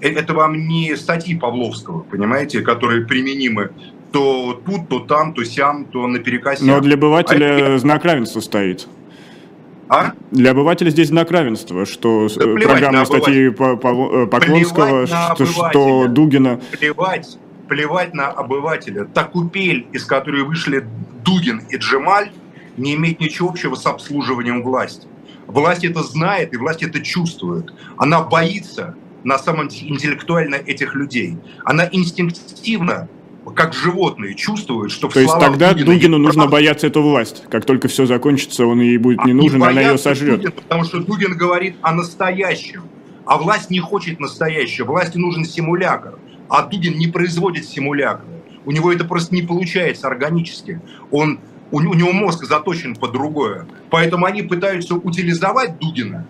[0.00, 3.70] Э, это вам не статьи Павловского, понимаете, которые применимы
[4.12, 6.64] то тут, то там, то сям, то на перекосе.
[6.64, 8.88] Но для обывателя а знак равенства стоит.
[9.88, 10.12] А?
[10.30, 16.60] Для обывателя здесь знак равенства, что да программные статьи Поклонского, что, что Дугина...
[16.78, 17.38] Плевать,
[17.68, 19.04] плевать на обывателя.
[19.04, 20.84] Та купель, из которой вышли
[21.24, 22.30] Дугин и Джемаль,
[22.76, 25.06] не имеет ничего общего с обслуживанием власти.
[25.46, 27.72] Власть это знает, и власть это чувствует.
[27.96, 31.38] Она боится на самом деле интеллектуально этих людей.
[31.64, 33.08] Она инстинктивно
[33.54, 36.52] как животные, чувствуют, что То есть тогда Дугина Дугину нужно правда.
[36.52, 37.44] бояться эту власть.
[37.48, 40.40] Как только все закончится, он ей будет не а нужен, она ее сожрет.
[40.40, 42.82] Дугина, потому что Дугин говорит о настоящем.
[43.24, 44.86] А власть не хочет настоящего.
[44.86, 46.18] Власти нужен симулятор.
[46.48, 48.26] А Дугин не производит симулякры.
[48.64, 50.80] У него это просто не получается органически.
[51.10, 51.38] Он,
[51.70, 53.66] у, у него мозг заточен под другое.
[53.90, 56.26] Поэтому они пытаются утилизовать Дугина,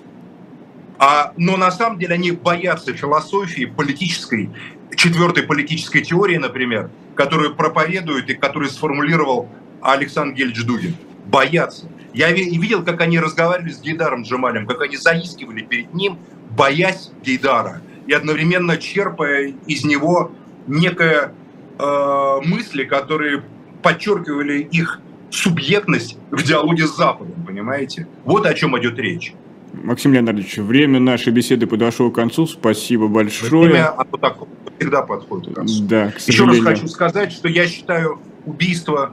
[0.98, 4.50] а, но на самом деле они боятся философии политической,
[4.96, 9.48] четвертой политической теории, например, которую проповедует и которую сформулировал
[9.82, 10.96] Александр Гельдж Дугин.
[11.26, 11.88] Боятся.
[12.14, 16.18] Я видел, как они разговаривали с Гейдаром Джамалем, как они заискивали перед ним,
[16.56, 20.32] боясь Гейдара, и одновременно черпая из него
[20.66, 21.34] некое
[21.78, 23.44] э, мысли, которые
[23.82, 28.06] подчеркивали их субъектность в диалоге с Западом, понимаете?
[28.24, 29.34] Вот о чем идет речь.
[29.72, 32.46] Максим Леонидович, время нашей беседы подошло к концу.
[32.46, 33.68] Спасибо большое.
[33.68, 34.38] Время оно так
[34.78, 35.84] всегда подходит к концу.
[35.84, 39.12] Да, к Еще раз хочу сказать, что я считаю убийство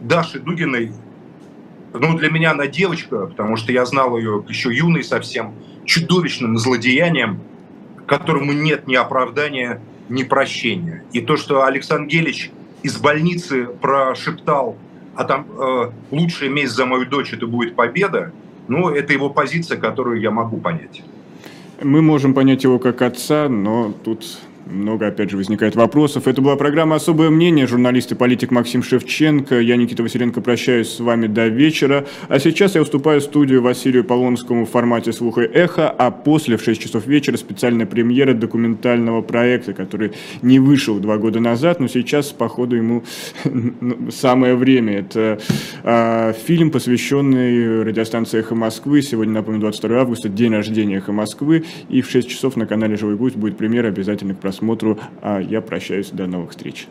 [0.00, 0.92] Даши Дугиной,
[1.92, 5.54] ну, для меня она девочка, потому что я знал ее еще юной совсем,
[5.84, 7.40] чудовищным злодеянием,
[8.06, 11.04] которому нет ни оправдания, ни прощения.
[11.12, 12.50] И то, что Александр Гелич
[12.82, 14.76] из больницы прошептал,
[15.14, 18.32] а там э, лучшая месть за мою дочь это будет победа,
[18.68, 21.02] ну, это его позиция, которую я могу понять.
[21.82, 24.38] Мы можем понять его как отца, но тут
[24.70, 26.28] много, опять же, возникает вопросов.
[26.28, 27.66] Это была программа «Особое мнение».
[27.66, 29.60] Журналист и политик Максим Шевченко.
[29.60, 32.06] Я, Никита Василенко, прощаюсь с вами до вечера.
[32.28, 36.62] А сейчас я уступаю студию Василию Полонскому в формате «Слуха и эхо», а после, в
[36.62, 40.12] 6 часов вечера, специальная премьера документального проекта, который
[40.42, 43.02] не вышел два года назад, но сейчас, походу, ему
[44.10, 45.00] самое время.
[45.00, 45.40] Это
[45.82, 49.02] э, фильм, посвященный радиостанции «Эхо Москвы».
[49.02, 51.64] Сегодня, напомню, 22 августа, день рождения «Эхо Москвы».
[51.88, 54.59] И в 6 часов на канале «Живой гусь» будет премьера обязательно к просмотру.
[55.22, 56.10] А я прощаюсь.
[56.10, 56.86] До новых встреч.